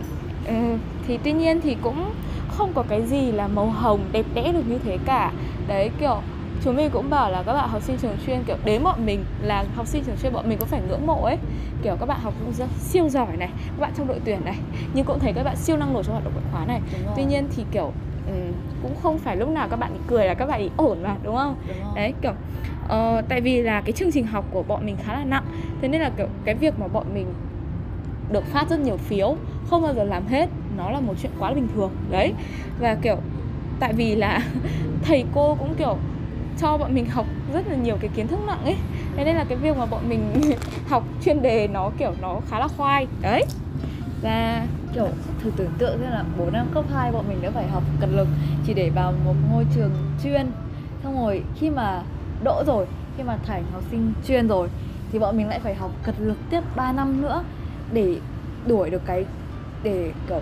um, 0.48 0.78
thì 1.06 1.18
tuy 1.24 1.32
nhiên 1.32 1.60
thì 1.60 1.76
cũng 1.82 2.12
không 2.48 2.72
có 2.74 2.84
cái 2.88 3.02
gì 3.02 3.32
là 3.32 3.48
màu 3.48 3.66
hồng 3.66 4.00
đẹp 4.12 4.26
đẽ 4.34 4.52
được 4.52 4.68
như 4.68 4.78
thế 4.84 4.98
cả. 5.04 5.32
Đấy 5.68 5.90
kiểu 6.00 6.20
chúng 6.64 6.76
mình 6.76 6.90
cũng 6.92 7.10
bảo 7.10 7.30
là 7.30 7.42
các 7.42 7.52
bạn 7.52 7.68
học 7.68 7.82
sinh 7.82 7.96
trường 8.02 8.16
chuyên 8.26 8.44
kiểu 8.46 8.56
đến 8.64 8.82
bọn 8.82 9.06
mình 9.06 9.24
là 9.42 9.64
học 9.76 9.86
sinh 9.86 10.04
trường 10.04 10.16
chuyên 10.22 10.32
bọn 10.32 10.48
mình 10.48 10.58
có 10.58 10.66
phải 10.66 10.80
ngưỡng 10.88 11.06
mộ 11.06 11.22
ấy. 11.24 11.36
Kiểu 11.82 11.96
các 12.00 12.06
bạn 12.06 12.20
học 12.22 12.34
siêu 12.78 13.08
giỏi 13.08 13.36
này 13.36 13.48
các 13.48 13.80
bạn 13.80 13.90
trong 13.96 14.06
đội 14.06 14.20
tuyển 14.24 14.44
này 14.44 14.56
nhưng 14.94 15.04
cũng 15.04 15.18
thấy 15.18 15.32
các 15.32 15.42
bạn 15.42 15.56
siêu 15.56 15.76
năng 15.76 15.92
nổ 15.92 16.02
trong 16.02 16.12
hoạt 16.12 16.24
động 16.24 16.32
ngoại 16.34 16.46
khóa 16.52 16.64
này. 16.66 16.80
Tuy 17.16 17.24
nhiên 17.24 17.48
thì 17.56 17.64
kiểu 17.72 17.92
um, 18.26 18.52
cũng 18.82 18.94
không 19.02 19.18
phải 19.18 19.36
lúc 19.36 19.48
nào 19.48 19.68
các 19.68 19.76
bạn 19.76 19.96
cười 20.06 20.26
là 20.26 20.34
các 20.34 20.46
bạn 20.46 20.60
ý 20.60 20.70
ổn 20.76 21.02
mà 21.02 21.16
đúng 21.22 21.36
không? 21.36 21.56
Đúng 21.68 21.94
đấy 21.94 22.14
kiểu 22.22 22.32
uh, 22.84 23.24
tại 23.28 23.40
vì 23.40 23.62
là 23.62 23.80
cái 23.80 23.92
chương 23.92 24.12
trình 24.12 24.26
học 24.26 24.44
của 24.50 24.62
bọn 24.62 24.86
mình 24.86 24.96
khá 25.04 25.12
là 25.12 25.24
nặng 25.24 25.44
thế 25.80 25.88
nên 25.88 26.00
là 26.00 26.10
kiểu 26.16 26.26
cái 26.44 26.54
việc 26.54 26.78
mà 26.78 26.88
bọn 26.88 27.06
mình 27.14 27.26
được 28.32 28.44
phát 28.44 28.70
rất 28.70 28.80
nhiều 28.80 28.96
phiếu 28.96 29.36
không 29.70 29.82
bao 29.82 29.94
giờ 29.94 30.04
làm 30.04 30.26
hết 30.26 30.48
nó 30.76 30.90
là 30.90 31.00
một 31.00 31.14
chuyện 31.22 31.32
quá 31.38 31.48
là 31.48 31.54
bình 31.54 31.68
thường 31.74 31.90
đấy. 32.10 32.32
Và 32.80 32.96
kiểu 33.02 33.16
tại 33.80 33.92
vì 33.92 34.14
là 34.14 34.40
thầy 35.02 35.24
cô 35.34 35.54
cũng 35.54 35.74
kiểu 35.74 35.96
cho 36.60 36.78
bọn 36.78 36.94
mình 36.94 37.06
học 37.06 37.26
rất 37.54 37.68
là 37.68 37.76
nhiều 37.76 37.96
cái 38.00 38.10
kiến 38.16 38.26
thức 38.28 38.38
nặng 38.46 38.64
ấy 38.64 38.76
thế 39.16 39.24
nên 39.24 39.36
là 39.36 39.44
cái 39.48 39.58
việc 39.58 39.76
mà 39.76 39.86
bọn 39.86 40.08
mình 40.08 40.32
học 40.88 41.04
chuyên 41.24 41.42
đề 41.42 41.68
nó 41.68 41.90
kiểu 41.98 42.12
nó 42.22 42.40
khá 42.50 42.58
là 42.58 42.68
khoai 42.68 43.06
đấy. 43.22 43.44
Và 44.22 44.66
kiểu 44.94 45.08
thử 45.42 45.50
tưởng 45.56 45.70
tượng 45.78 45.98
xem 46.00 46.10
là 46.10 46.24
4 46.38 46.52
năm 46.52 46.66
cấp 46.74 46.84
2 46.94 47.12
bọn 47.12 47.24
mình 47.28 47.42
đã 47.42 47.50
phải 47.50 47.68
học 47.68 47.82
cật 48.00 48.10
lực 48.12 48.28
chỉ 48.66 48.74
để 48.74 48.90
vào 48.90 49.12
một 49.24 49.34
ngôi 49.50 49.66
trường 49.74 49.90
chuyên. 50.22 50.46
Xong 51.02 51.20
rồi 51.20 51.42
khi 51.54 51.70
mà 51.70 52.02
đỗ 52.44 52.62
rồi, 52.66 52.86
khi 53.16 53.22
mà 53.22 53.36
thành 53.46 53.64
học 53.72 53.82
sinh 53.90 54.12
chuyên 54.26 54.48
rồi, 54.48 54.68
thì 55.12 55.18
bọn 55.18 55.36
mình 55.36 55.48
lại 55.48 55.60
phải 55.60 55.74
học 55.74 55.90
cật 56.02 56.14
lực 56.18 56.36
tiếp 56.50 56.60
3 56.76 56.92
năm 56.92 57.22
nữa 57.22 57.44
để 57.92 58.16
đuổi 58.66 58.90
được 58.90 59.02
cái, 59.06 59.24
để 59.82 60.12
kiểu, 60.28 60.40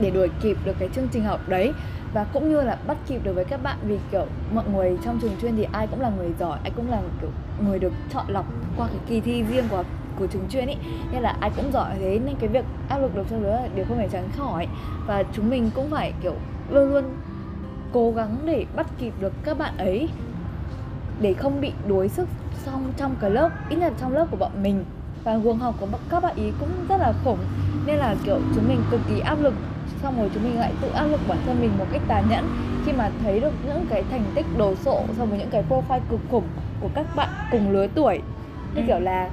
để 0.00 0.10
đuổi 0.10 0.28
kịp 0.40 0.56
được 0.64 0.76
cái 0.78 0.88
chương 0.94 1.08
trình 1.08 1.24
học 1.24 1.40
đấy. 1.48 1.72
Và 2.14 2.24
cũng 2.24 2.48
như 2.48 2.60
là 2.60 2.78
bắt 2.86 2.96
kịp 3.08 3.24
được 3.24 3.32
với 3.32 3.44
các 3.44 3.62
bạn 3.62 3.76
vì 3.82 3.98
kiểu 4.12 4.26
mọi 4.54 4.64
người 4.74 4.98
trong 5.04 5.18
trường 5.22 5.32
chuyên 5.42 5.56
thì 5.56 5.66
ai 5.72 5.86
cũng 5.86 6.00
là 6.00 6.10
người 6.16 6.32
giỏi, 6.38 6.58
ai 6.62 6.72
cũng 6.76 6.90
là 6.90 7.00
kiểu 7.20 7.30
người 7.66 7.78
được 7.78 7.92
chọn 8.12 8.24
lọc 8.28 8.46
qua 8.76 8.86
cái 8.86 8.98
kỳ 9.08 9.20
thi 9.20 9.44
riêng 9.50 9.64
của 9.70 9.84
của 10.18 10.26
trường 10.26 10.48
chuyên 10.50 10.66
ý. 10.66 10.76
Nên 11.12 11.22
là 11.22 11.36
ai 11.40 11.50
cũng 11.56 11.72
giỏi 11.72 11.90
thế 11.98 12.20
nên 12.24 12.34
cái 12.40 12.48
việc 12.48 12.64
áp 12.88 12.98
lực 12.98 13.14
được 13.16 13.26
cho 13.30 13.36
đứa 13.36 13.50
là 13.50 13.68
điều 13.74 13.84
không 13.88 13.98
thể 13.98 14.08
tránh 14.12 14.28
khỏi. 14.36 14.66
Và 15.06 15.22
chúng 15.32 15.50
mình 15.50 15.70
cũng 15.74 15.90
phải 15.90 16.12
kiểu 16.22 16.34
luôn 16.70 16.92
luôn 16.92 17.04
cố 17.92 18.12
gắng 18.12 18.36
để 18.44 18.66
bắt 18.76 18.86
kịp 18.98 19.12
được 19.20 19.32
các 19.44 19.58
bạn 19.58 19.76
ấy 19.76 20.08
để 21.20 21.34
không 21.34 21.60
bị 21.60 21.72
đuối 21.88 22.08
sức 22.08 22.28
xong 22.64 22.92
trong 22.96 23.14
cái 23.20 23.30
lớp 23.30 23.50
ít 23.68 23.76
nhất 23.76 23.92
trong 24.00 24.12
lớp 24.12 24.26
của 24.30 24.36
bọn 24.36 24.62
mình. 24.62 24.84
Và 25.24 25.36
guồng 25.36 25.58
học 25.58 25.74
của 25.80 25.86
các 26.10 26.22
bạn 26.22 26.36
ý 26.36 26.52
cũng 26.60 26.68
rất 26.88 26.96
là 27.00 27.12
khủng. 27.24 27.38
Nên 27.86 27.96
là 27.96 28.14
kiểu 28.24 28.38
chúng 28.54 28.68
mình 28.68 28.82
cực 28.90 29.00
kỳ 29.08 29.20
áp 29.20 29.40
lực 29.40 29.54
xong 30.02 30.18
rồi 30.18 30.30
chúng 30.34 30.44
mình 30.44 30.58
lại 30.58 30.72
tự 30.80 30.88
áp 30.88 31.06
lực 31.06 31.20
bản 31.28 31.38
thân 31.46 31.60
mình 31.60 31.70
một 31.78 31.86
cách 31.92 32.02
tàn 32.08 32.24
nhẫn. 32.30 32.44
Khi 32.86 32.92
mà 32.92 33.10
thấy 33.22 33.40
được 33.40 33.52
những 33.66 33.86
cái 33.90 34.04
thành 34.10 34.24
tích 34.34 34.46
đồ 34.58 34.74
sộ 34.74 35.02
so 35.18 35.24
với 35.24 35.38
những 35.38 35.50
cái 35.50 35.64
profile 35.68 36.00
cực 36.10 36.20
khủng 36.30 36.44
của 36.80 36.88
các 36.94 37.16
bạn 37.16 37.28
cùng 37.50 37.70
lứa 37.70 37.86
tuổi. 37.94 38.20
Như 38.74 38.80
ừ. 38.80 38.86
kiểu 38.86 38.98
là 38.98 39.30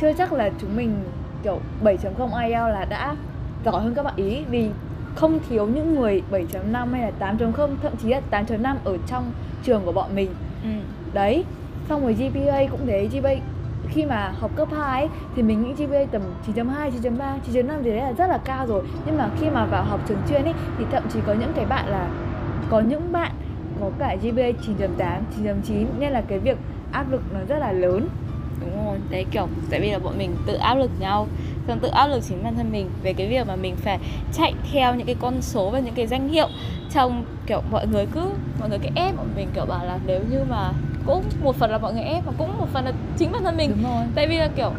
chưa 0.00 0.12
chắc 0.12 0.32
là 0.32 0.50
chúng 0.60 0.76
mình 0.76 0.94
kiểu 1.42 1.60
7.0 1.84 2.42
IELTS 2.42 2.74
là 2.74 2.84
đã 2.84 3.16
giỏi 3.64 3.82
hơn 3.82 3.94
các 3.94 4.02
bạn 4.02 4.16
ý. 4.16 4.44
Vì 4.50 4.70
không 5.14 5.38
thiếu 5.48 5.66
những 5.66 5.94
người 5.94 6.22
7.5 6.30 6.92
hay 6.92 7.02
là 7.02 7.32
8.0 7.32 7.70
thậm 7.82 7.96
chí 8.02 8.08
là 8.08 8.20
8.5 8.30 8.76
ở 8.84 8.96
trong 9.06 9.32
trường 9.62 9.82
của 9.84 9.92
bọn 9.92 10.14
mình. 10.14 10.30
Ừ. 10.62 10.68
đấy 11.12 11.44
xong 11.88 12.02
rồi 12.02 12.14
GPA 12.14 12.66
cũng 12.70 12.86
thế. 12.86 13.08
GPA 13.12 13.30
khi 13.88 14.04
mà 14.04 14.32
học 14.40 14.50
cấp 14.56 14.68
2 14.76 15.00
ấy, 15.00 15.08
thì 15.36 15.42
mình 15.42 15.62
nghĩ 15.62 15.86
GPA 15.86 16.04
tầm 16.10 16.22
9.2, 16.46 16.90
9.3, 17.02 17.38
9.5 17.52 17.82
thì 17.82 17.90
đấy 17.90 18.00
là 18.00 18.12
rất 18.12 18.26
là 18.26 18.38
cao 18.44 18.66
rồi. 18.66 18.84
Nhưng 19.06 19.18
mà 19.18 19.30
khi 19.40 19.50
mà 19.50 19.64
vào 19.64 19.84
học 19.84 20.00
trường 20.08 20.18
chuyên 20.28 20.44
ấy 20.44 20.54
thì 20.78 20.84
thậm 20.92 21.02
chí 21.12 21.20
có 21.26 21.32
những 21.32 21.52
cái 21.56 21.64
bạn 21.64 21.88
là 21.88 22.08
có 22.70 22.80
những 22.80 23.12
bạn 23.12 23.32
có 23.80 23.90
cả 23.98 24.16
GPA 24.22 24.50
9.8, 24.66 25.20
9.9 25.44 25.84
nên 25.98 26.12
là 26.12 26.22
cái 26.28 26.38
việc 26.38 26.58
áp 26.92 27.10
lực 27.10 27.22
nó 27.34 27.40
rất 27.48 27.58
là 27.58 27.72
lớn 27.72 28.08
đúng 28.60 28.86
rồi 28.86 28.98
đấy 29.10 29.26
kiểu 29.30 29.48
tại 29.70 29.80
vì 29.80 29.90
là 29.90 29.98
bọn 29.98 30.18
mình 30.18 30.36
tự 30.46 30.54
áp 30.54 30.74
lực 30.74 30.90
nhau. 31.00 31.26
Xong 31.68 31.78
tự 31.78 31.88
áp 31.88 32.06
lực 32.06 32.24
chính 32.28 32.44
bản 32.44 32.54
thân 32.56 32.72
mình 32.72 32.90
về 33.02 33.12
cái 33.12 33.26
việc 33.26 33.46
mà 33.46 33.56
mình 33.56 33.76
phải 33.76 33.98
chạy 34.32 34.54
theo 34.72 34.94
những 34.94 35.06
cái 35.06 35.16
con 35.20 35.42
số 35.42 35.70
và 35.70 35.78
những 35.78 35.94
cái 35.94 36.06
danh 36.06 36.28
hiệu. 36.28 36.48
Trong 36.92 37.24
kiểu 37.46 37.62
mọi 37.70 37.86
người 37.86 38.06
cứ 38.12 38.30
mọi 38.60 38.68
người 38.68 38.78
cái 38.78 38.92
ép 38.94 39.16
bọn 39.16 39.26
mình 39.36 39.48
kiểu 39.54 39.66
bảo 39.66 39.84
là 39.84 39.98
nếu 40.06 40.20
như 40.30 40.44
mà 40.50 40.72
cũng 41.06 41.22
một 41.42 41.56
phần 41.56 41.70
là 41.70 41.78
mọi 41.78 41.92
người 41.92 42.02
ép 42.02 42.24
và 42.26 42.32
cũng 42.38 42.58
một 42.58 42.66
phần 42.72 42.84
là 42.84 42.92
chính 43.18 43.32
bản 43.32 43.44
thân 43.44 43.56
mình. 43.56 43.70
Đúng 43.70 43.92
rồi. 43.92 44.04
Tại 44.14 44.26
vì 44.26 44.36
là 44.36 44.48
kiểu 44.56 44.70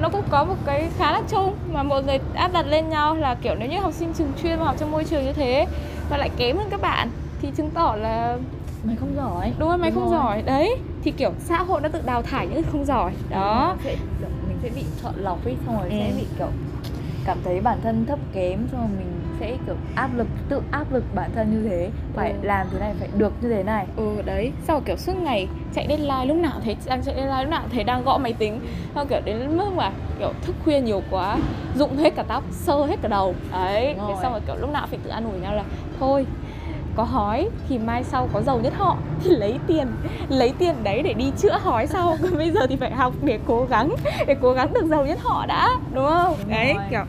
nó 0.00 0.08
cũng 0.08 0.22
có 0.30 0.44
một 0.44 0.56
cái 0.66 0.88
khá 0.98 1.12
là 1.12 1.22
chung 1.28 1.54
mà 1.72 1.82
mọi 1.82 2.02
người 2.02 2.18
áp 2.34 2.52
đặt 2.52 2.66
lên 2.66 2.88
nhau 2.88 3.14
là 3.14 3.34
kiểu 3.34 3.54
nếu 3.58 3.68
như 3.68 3.80
học 3.80 3.92
sinh 3.92 4.12
trường 4.18 4.32
chuyên 4.42 4.58
mà 4.58 4.64
học 4.64 4.76
trong 4.78 4.90
môi 4.90 5.04
trường 5.04 5.24
như 5.24 5.32
thế 5.32 5.66
và 6.10 6.16
lại 6.16 6.30
kém 6.36 6.56
hơn 6.56 6.68
các 6.70 6.80
bạn 6.80 7.10
thì 7.42 7.48
chứng 7.56 7.70
tỏ 7.70 7.96
là 7.96 8.36
mày 8.84 8.96
không 8.96 9.16
giỏi. 9.16 9.52
Đúng 9.58 9.68
rồi 9.68 9.78
mày 9.78 9.90
Đúng 9.90 10.00
không 10.00 10.10
rồi. 10.10 10.20
giỏi. 10.20 10.42
Đấy 10.42 10.76
thì 11.04 11.10
kiểu 11.10 11.30
xã 11.38 11.62
hội 11.62 11.80
đã 11.80 11.88
tự 11.88 12.00
đào 12.06 12.22
thải 12.22 12.46
những 12.46 12.62
không 12.72 12.84
giỏi 12.84 13.12
đó. 13.30 13.76
sẽ, 13.84 13.96
mình 14.48 14.58
sẽ 14.62 14.68
bị 14.74 14.82
chọn 15.02 15.14
lọc 15.16 15.44
ấy 15.44 15.56
xong 15.66 15.78
rồi 15.78 15.88
Ừ. 15.90 15.96
sẽ 15.98 16.12
bị 16.16 16.26
kiểu 16.38 16.48
cảm 17.24 17.38
thấy 17.44 17.60
bản 17.60 17.78
thân 17.82 18.06
thấp 18.06 18.18
kém 18.32 18.58
xong 18.72 18.80
rồi 18.80 18.90
mình 18.98 19.20
sẽ 19.40 19.56
kiểu 19.66 19.74
áp 19.94 20.10
lực 20.16 20.26
tự 20.48 20.60
áp 20.70 20.92
lực 20.92 21.04
bản 21.14 21.30
thân 21.34 21.50
như 21.62 21.68
thế. 21.68 21.90
Phải 22.14 22.30
Ừ. 22.30 22.36
làm 22.42 22.66
thế 22.72 22.78
này 22.78 22.94
phải 22.98 23.08
được 23.16 23.32
như 23.42 23.48
thế 23.48 23.62
này. 23.62 23.86
Ừ 23.96 24.22
đấy. 24.24 24.52
Sau 24.66 24.80
kiểu 24.80 24.96
suốt 24.96 25.12
ngày 25.22 25.48
chạy 25.74 25.86
deadline 25.88 26.24
lúc 26.26 26.36
nào 26.36 26.52
thấy 26.64 26.76
đang 26.86 27.02
chạy 27.02 27.14
deadline 27.14 27.42
lúc 27.42 27.50
nào 27.50 27.62
thấy 27.72 27.84
đang 27.84 28.04
gõ 28.04 28.18
máy 28.18 28.32
tính. 28.32 28.60
Xong 28.94 29.06
kiểu 29.08 29.20
đến 29.24 29.56
mức 29.56 29.72
mà 29.76 29.90
kiểu 30.18 30.32
thức 30.42 30.56
khuya 30.64 30.80
nhiều 30.80 31.02
quá 31.10 31.38
rụng 31.76 31.96
hết 31.96 32.14
cả 32.16 32.22
tóc 32.28 32.44
sơ 32.52 32.84
hết 32.86 32.96
cả 33.02 33.08
đầu. 33.08 33.34
Đấy. 33.52 33.94
Thế 34.08 34.14
xong 34.22 34.32
rồi 34.32 34.40
kiểu 34.46 34.56
lúc 34.56 34.70
nào 34.70 34.86
phải 34.90 34.98
tự 35.04 35.10
an 35.10 35.24
ủi 35.32 35.40
nhau 35.40 35.54
là 35.54 35.64
thôi 36.00 36.26
có 36.96 37.02
hói 37.02 37.48
thì 37.68 37.78
mai 37.78 38.04
sau 38.04 38.28
có 38.32 38.42
giàu 38.42 38.60
nhất 38.62 38.72
họ. 38.76 38.96
Thì 39.24 39.30
lấy 39.30 39.58
tiền 39.66 39.86
lấy 40.28 40.52
tiền 40.58 40.74
đấy 40.82 41.02
để 41.02 41.12
đi 41.12 41.32
chữa 41.38 41.58
hói 41.62 41.86
sau. 41.86 42.16
Còn 42.22 42.36
bây 42.36 42.50
giờ 42.50 42.66
thì 42.66 42.76
phải 42.76 42.90
học 42.90 43.12
để 43.22 43.38
cố 43.46 43.66
gắng 43.70 43.94
để 44.26 44.36
cố 44.42 44.52
gắng 44.52 44.72
được 44.72 44.86
giàu 44.86 45.06
nhất 45.06 45.18
họ 45.22 45.46
đã 45.46 45.78
đúng 45.94 46.06
không? 46.06 46.36
Đúng 46.38 46.50
đấy 46.50 46.74
rồi. 46.74 46.84
kiểu 46.90 47.04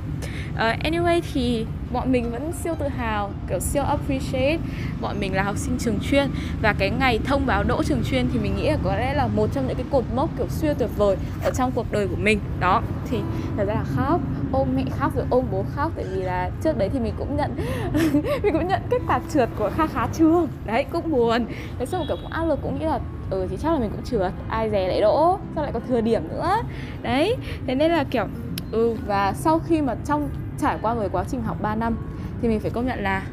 Ờ, 0.56 0.74
anyway 0.84 1.22
thì 1.34 1.66
bọn 1.94 2.12
mình 2.12 2.32
vẫn 2.32 2.52
siêu 2.64 2.76
tự 2.80 2.88
hào 2.88 3.32
kiểu 3.50 3.60
siêu 3.60 3.84
appreciate. 3.84 4.58
Bọn 5.02 5.20
mình 5.20 5.34
là 5.34 5.44
học 5.44 5.58
sinh 5.58 5.78
trường 5.80 6.00
chuyên 6.00 6.28
và 6.62 6.74
cái 6.74 6.90
ngày 6.90 7.20
thông 7.26 7.46
báo 7.46 7.64
đỗ 7.64 7.84
trường 7.84 8.04
chuyên 8.04 8.28
thì 8.34 8.40
mình 8.40 8.56
nghĩ 8.56 8.70
là 8.70 8.78
có 8.84 8.96
lẽ 8.96 9.14
là 9.14 9.28
một 9.28 9.50
trong 9.54 9.68
những 9.68 9.78
cái 9.78 9.86
cột 9.92 10.04
mốc 10.16 10.30
kiểu 10.38 10.48
siêu 10.50 10.74
tuyệt 10.78 10.90
vời 10.98 11.18
ở 11.44 11.52
trong 11.52 11.72
cuộc 11.76 11.92
đời 11.92 12.08
của 12.08 12.16
mình. 12.16 12.40
Đó 12.60 12.82
thì 13.10 13.18
thật 13.58 13.64
ra 13.68 13.74
là 13.74 13.84
khóc 13.96 14.22
ôm 14.56 14.68
mẹ 14.76 14.84
khóc 15.00 15.16
rồi 15.16 15.26
ôm 15.30 15.46
bố 15.52 15.64
khóc 15.76 15.92
tại 15.96 16.06
vì 16.12 16.24
là 16.24 16.50
trước 16.64 16.78
đấy 16.78 16.90
thì 16.94 17.00
mình 17.00 17.14
cũng 17.18 17.38
nhận 17.38 17.56
mình 18.44 18.54
cũng 18.54 18.68
nhận 18.68 18.82
kết 18.90 19.02
quả 19.08 19.20
trượt 19.30 19.50
của 19.58 19.70
kha 19.78 19.88
khá 19.88 20.08
trường. 20.14 20.48
Đấy 20.66 20.86
cũng 20.92 21.12
buồn. 21.12 21.46
Thế 21.80 21.86
xong 21.86 22.00
rồi 22.00 22.08
kiểu 22.08 22.18
cũng 22.22 22.32
áp 22.32 22.46
lực 22.46 22.60
cũng 22.62 22.80
nghĩ 22.80 22.86
là 22.86 23.00
ừ 23.30 23.48
thì 23.50 23.58
chắc 23.58 23.74
là 23.74 23.80
mình 23.80 23.90
cũng 23.92 24.04
trượt 24.04 24.32
ai 24.50 24.70
dè 24.70 24.88
lại 24.88 25.02
đỗ 25.02 25.40
sao 25.56 25.64
lại 25.64 25.74
còn 25.74 25.82
thừa 25.88 26.02
điểm 26.02 26.22
nữa. 26.30 26.56
Đấy 27.02 27.36
thế 27.68 27.76
nên 27.76 27.92
là 27.92 28.04
kiểu 28.04 28.28
ừ 28.72 28.96
và 29.08 29.34
sau 29.34 29.60
khi 29.60 29.82
mà 29.82 29.96
trong 30.06 30.30
trải 30.58 30.78
qua 30.82 30.94
một 30.94 31.08
quá 31.12 31.24
trình 31.28 31.42
học 31.42 31.58
3 31.62 31.76
năm 31.76 31.98
thì 32.42 32.48
mình 32.48 32.60
phải 32.60 32.72
công 32.72 32.86
nhận 32.86 33.04
là 33.04 33.24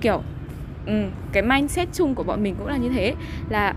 kiểu 0.00 0.20
ừ, 0.86 0.92
cái 1.32 1.42
mindset 1.42 1.88
chung 1.92 2.14
của 2.14 2.22
bọn 2.22 2.42
mình 2.42 2.54
cũng 2.58 2.66
là 2.66 2.76
như 2.76 2.88
thế 2.88 3.14
là 3.48 3.74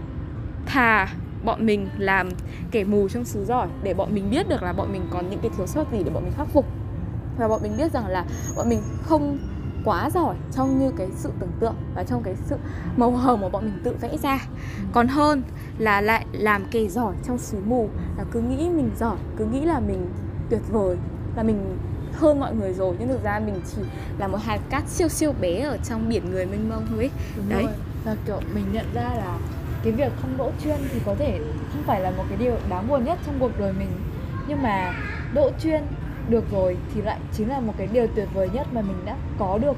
thà 0.65 1.07
bọn 1.45 1.65
mình 1.65 1.87
làm 1.97 2.29
kẻ 2.71 2.83
mù 2.83 3.09
trong 3.09 3.25
xứ 3.25 3.45
giỏi 3.45 3.67
để 3.83 3.93
bọn 3.93 4.15
mình 4.15 4.29
biết 4.29 4.49
được 4.49 4.63
là 4.63 4.73
bọn 4.73 4.91
mình 4.91 5.01
còn 5.09 5.29
những 5.29 5.39
cái 5.39 5.51
thiếu 5.57 5.67
sót 5.67 5.91
gì 5.91 5.97
để 6.03 6.11
bọn 6.11 6.23
mình 6.23 6.33
khắc 6.37 6.47
phục 6.47 6.65
và 7.37 7.47
bọn 7.47 7.61
mình 7.63 7.77
biết 7.77 7.91
rằng 7.93 8.07
là 8.07 8.25
bọn 8.55 8.69
mình 8.69 8.81
không 9.03 9.37
quá 9.85 10.09
giỏi 10.09 10.35
trong 10.55 10.79
như 10.79 10.91
cái 10.97 11.07
sự 11.15 11.31
tưởng 11.39 11.51
tượng 11.59 11.75
và 11.95 12.03
trong 12.03 12.23
cái 12.23 12.35
sự 12.45 12.55
màu 12.97 13.11
hồng 13.11 13.41
mà 13.41 13.49
bọn 13.49 13.63
mình 13.63 13.79
tự 13.83 13.95
vẽ 14.01 14.17
ra 14.17 14.39
còn 14.93 15.07
hơn 15.07 15.43
là 15.77 16.01
lại 16.01 16.25
làm 16.31 16.65
kẻ 16.71 16.87
giỏi 16.87 17.13
trong 17.27 17.37
xứ 17.37 17.57
mù 17.65 17.89
là 18.17 18.23
cứ 18.31 18.41
nghĩ 18.41 18.69
mình 18.69 18.91
giỏi 18.99 19.17
cứ 19.37 19.45
nghĩ 19.45 19.61
là 19.61 19.79
mình 19.79 20.05
tuyệt 20.49 20.61
vời 20.71 20.97
là 21.35 21.43
mình 21.43 21.77
hơn 22.13 22.39
mọi 22.39 22.55
người 22.55 22.73
rồi 22.73 22.95
nhưng 22.99 23.07
thực 23.07 23.23
ra 23.23 23.39
mình 23.45 23.61
chỉ 23.75 23.81
là 24.17 24.27
một 24.27 24.37
hạt 24.43 24.59
cát 24.69 24.83
siêu 24.87 25.07
siêu 25.07 25.33
bé 25.41 25.59
ở 25.59 25.77
trong 25.77 26.09
biển 26.09 26.31
người 26.31 26.45
mênh 26.45 26.69
mông 26.69 26.85
thôi 26.89 26.97
ấy. 26.97 27.09
Đúng 27.37 27.49
Đấy. 27.49 27.63
rồi. 27.63 27.73
Là 28.05 28.15
kiểu 28.25 28.39
mình 28.55 28.65
nhận 28.73 28.85
ra 28.93 29.01
là 29.01 29.37
cái 29.83 29.91
việc 29.91 30.11
không 30.21 30.37
đỗ 30.37 30.51
chuyên 30.63 30.77
thì 30.91 30.99
có 31.05 31.15
thể 31.19 31.39
không 31.73 31.83
phải 31.85 32.01
là 32.01 32.11
một 32.11 32.23
cái 32.29 32.37
điều 32.37 32.55
đáng 32.69 32.87
buồn 32.87 33.03
nhất 33.03 33.17
trong 33.25 33.35
cuộc 33.39 33.51
đời 33.59 33.73
mình 33.73 33.89
nhưng 34.47 34.61
mà 34.61 34.93
đỗ 35.33 35.51
chuyên 35.63 35.83
được 36.29 36.43
rồi 36.51 36.77
thì 36.93 37.01
lại 37.01 37.17
chính 37.33 37.49
là 37.49 37.59
một 37.59 37.73
cái 37.77 37.87
điều 37.93 38.07
tuyệt 38.15 38.27
vời 38.33 38.49
nhất 38.53 38.67
mà 38.73 38.81
mình 38.81 38.97
đã 39.05 39.15
có 39.39 39.57
được 39.57 39.77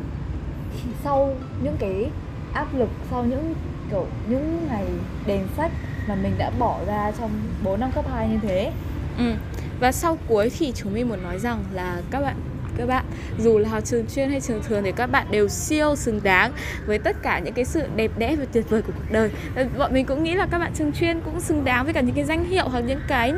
sau 1.03 1.33
những 1.63 1.75
cái 1.79 2.09
áp 2.53 2.67
lực, 2.73 2.89
sau 3.11 3.23
những, 3.23 3.53
kiểu, 3.91 4.05
những 4.29 4.67
ngày 4.67 4.85
đèn 5.25 5.47
sách 5.57 5.71
mà 6.07 6.15
mình 6.15 6.33
đã 6.37 6.51
bỏ 6.59 6.79
ra 6.87 7.11
trong 7.19 7.31
4 7.63 7.79
năm 7.79 7.91
cấp 7.91 8.05
2 8.11 8.29
như 8.29 8.37
thế 8.41 8.71
Ừ. 9.17 9.33
Và 9.79 9.91
sau 9.91 10.17
cuối 10.27 10.51
thì 10.57 10.71
chúng 10.75 10.93
mình 10.93 11.09
muốn 11.09 11.23
nói 11.23 11.39
rằng 11.39 11.63
là 11.73 12.01
các 12.11 12.21
bạn 12.21 12.35
các 12.77 12.85
bạn. 12.87 13.05
Dù 13.39 13.57
là 13.57 13.69
học 13.69 13.83
trường 13.85 14.05
chuyên 14.15 14.29
hay 14.29 14.41
trường 14.41 14.63
thường 14.63 14.83
thì 14.83 14.91
các 14.91 15.07
bạn 15.07 15.27
đều 15.31 15.47
siêu 15.47 15.95
xứng 15.95 16.19
đáng 16.23 16.51
với 16.85 16.99
tất 16.99 17.15
cả 17.21 17.39
những 17.39 17.53
cái 17.53 17.65
sự 17.65 17.81
đẹp 17.95 18.11
đẽ 18.17 18.35
và 18.35 18.45
tuyệt 18.53 18.69
vời 18.69 18.81
của 18.81 18.93
cuộc 18.95 19.11
đời. 19.11 19.31
Ờ, 19.55 19.65
bọn 19.77 19.93
mình 19.93 20.05
cũng 20.05 20.23
nghĩ 20.23 20.33
là 20.33 20.47
các 20.51 20.59
bạn 20.59 20.71
trường 20.75 20.91
chuyên 20.91 21.21
cũng 21.21 21.39
xứng 21.39 21.65
đáng 21.65 21.83
với 21.83 21.93
cả 21.93 22.01
những 22.01 22.15
cái 22.15 22.23
danh 22.23 22.45
hiệu 22.45 22.67
hoặc 22.69 22.79
những 22.79 22.99
cái 23.07 23.33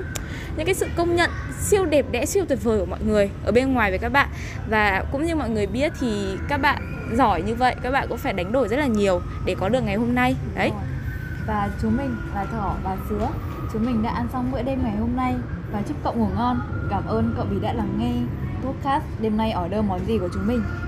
những 0.57 0.65
cái 0.65 0.75
sự 0.75 0.85
công 0.95 1.15
nhận 1.15 1.29
siêu 1.59 1.85
đẹp 1.85 2.05
đẽ, 2.11 2.25
siêu 2.25 2.45
tuyệt 2.49 2.63
vời 2.63 2.79
của 2.79 2.85
mọi 2.85 2.99
người 3.05 3.29
ở 3.45 3.51
bên 3.51 3.73
ngoài 3.73 3.89
với 3.89 3.99
các 3.99 4.09
bạn. 4.09 4.29
Và 4.69 5.03
cũng 5.11 5.25
như 5.25 5.35
mọi 5.35 5.49
người 5.49 5.67
biết 5.67 5.91
thì 5.99 6.37
các 6.47 6.57
bạn 6.57 6.77
giỏi 7.17 7.41
như 7.41 7.55
vậy, 7.55 7.75
các 7.83 7.91
bạn 7.91 8.07
cũng 8.09 8.17
phải 8.17 8.33
đánh 8.33 8.51
đổi 8.51 8.67
rất 8.67 8.77
là 8.77 8.87
nhiều 8.87 9.21
để 9.45 9.55
có 9.59 9.69
được 9.69 9.83
ngày 9.83 9.95
hôm 9.95 10.15
nay. 10.15 10.35
Đấy. 10.55 10.71
Và 11.47 11.69
chúng 11.81 11.97
mình 11.97 12.15
là 12.35 12.45
thỏ 12.45 12.75
và 12.83 12.97
sứa, 13.09 13.29
chúng 13.73 13.85
mình 13.85 14.03
đã 14.03 14.09
ăn 14.09 14.27
xong 14.33 14.51
bữa 14.51 14.61
đêm 14.61 14.79
ngày 14.83 14.95
hôm 14.97 15.15
nay. 15.15 15.33
Và 15.71 15.81
chúc 15.87 15.97
cậu 16.03 16.13
ngủ 16.13 16.27
ngon. 16.35 16.61
Cảm 16.89 17.07
ơn 17.07 17.33
cậu 17.37 17.45
vì 17.49 17.59
đã 17.59 17.73
lắng 17.73 17.93
nghe 17.99 18.13
podcast. 18.61 19.05
Đêm 19.17 19.37
nay 19.37 19.53
order 19.65 19.83
món 19.85 20.05
gì 20.05 20.19
của 20.19 20.29
chúng 20.33 20.47
mình? 20.47 20.86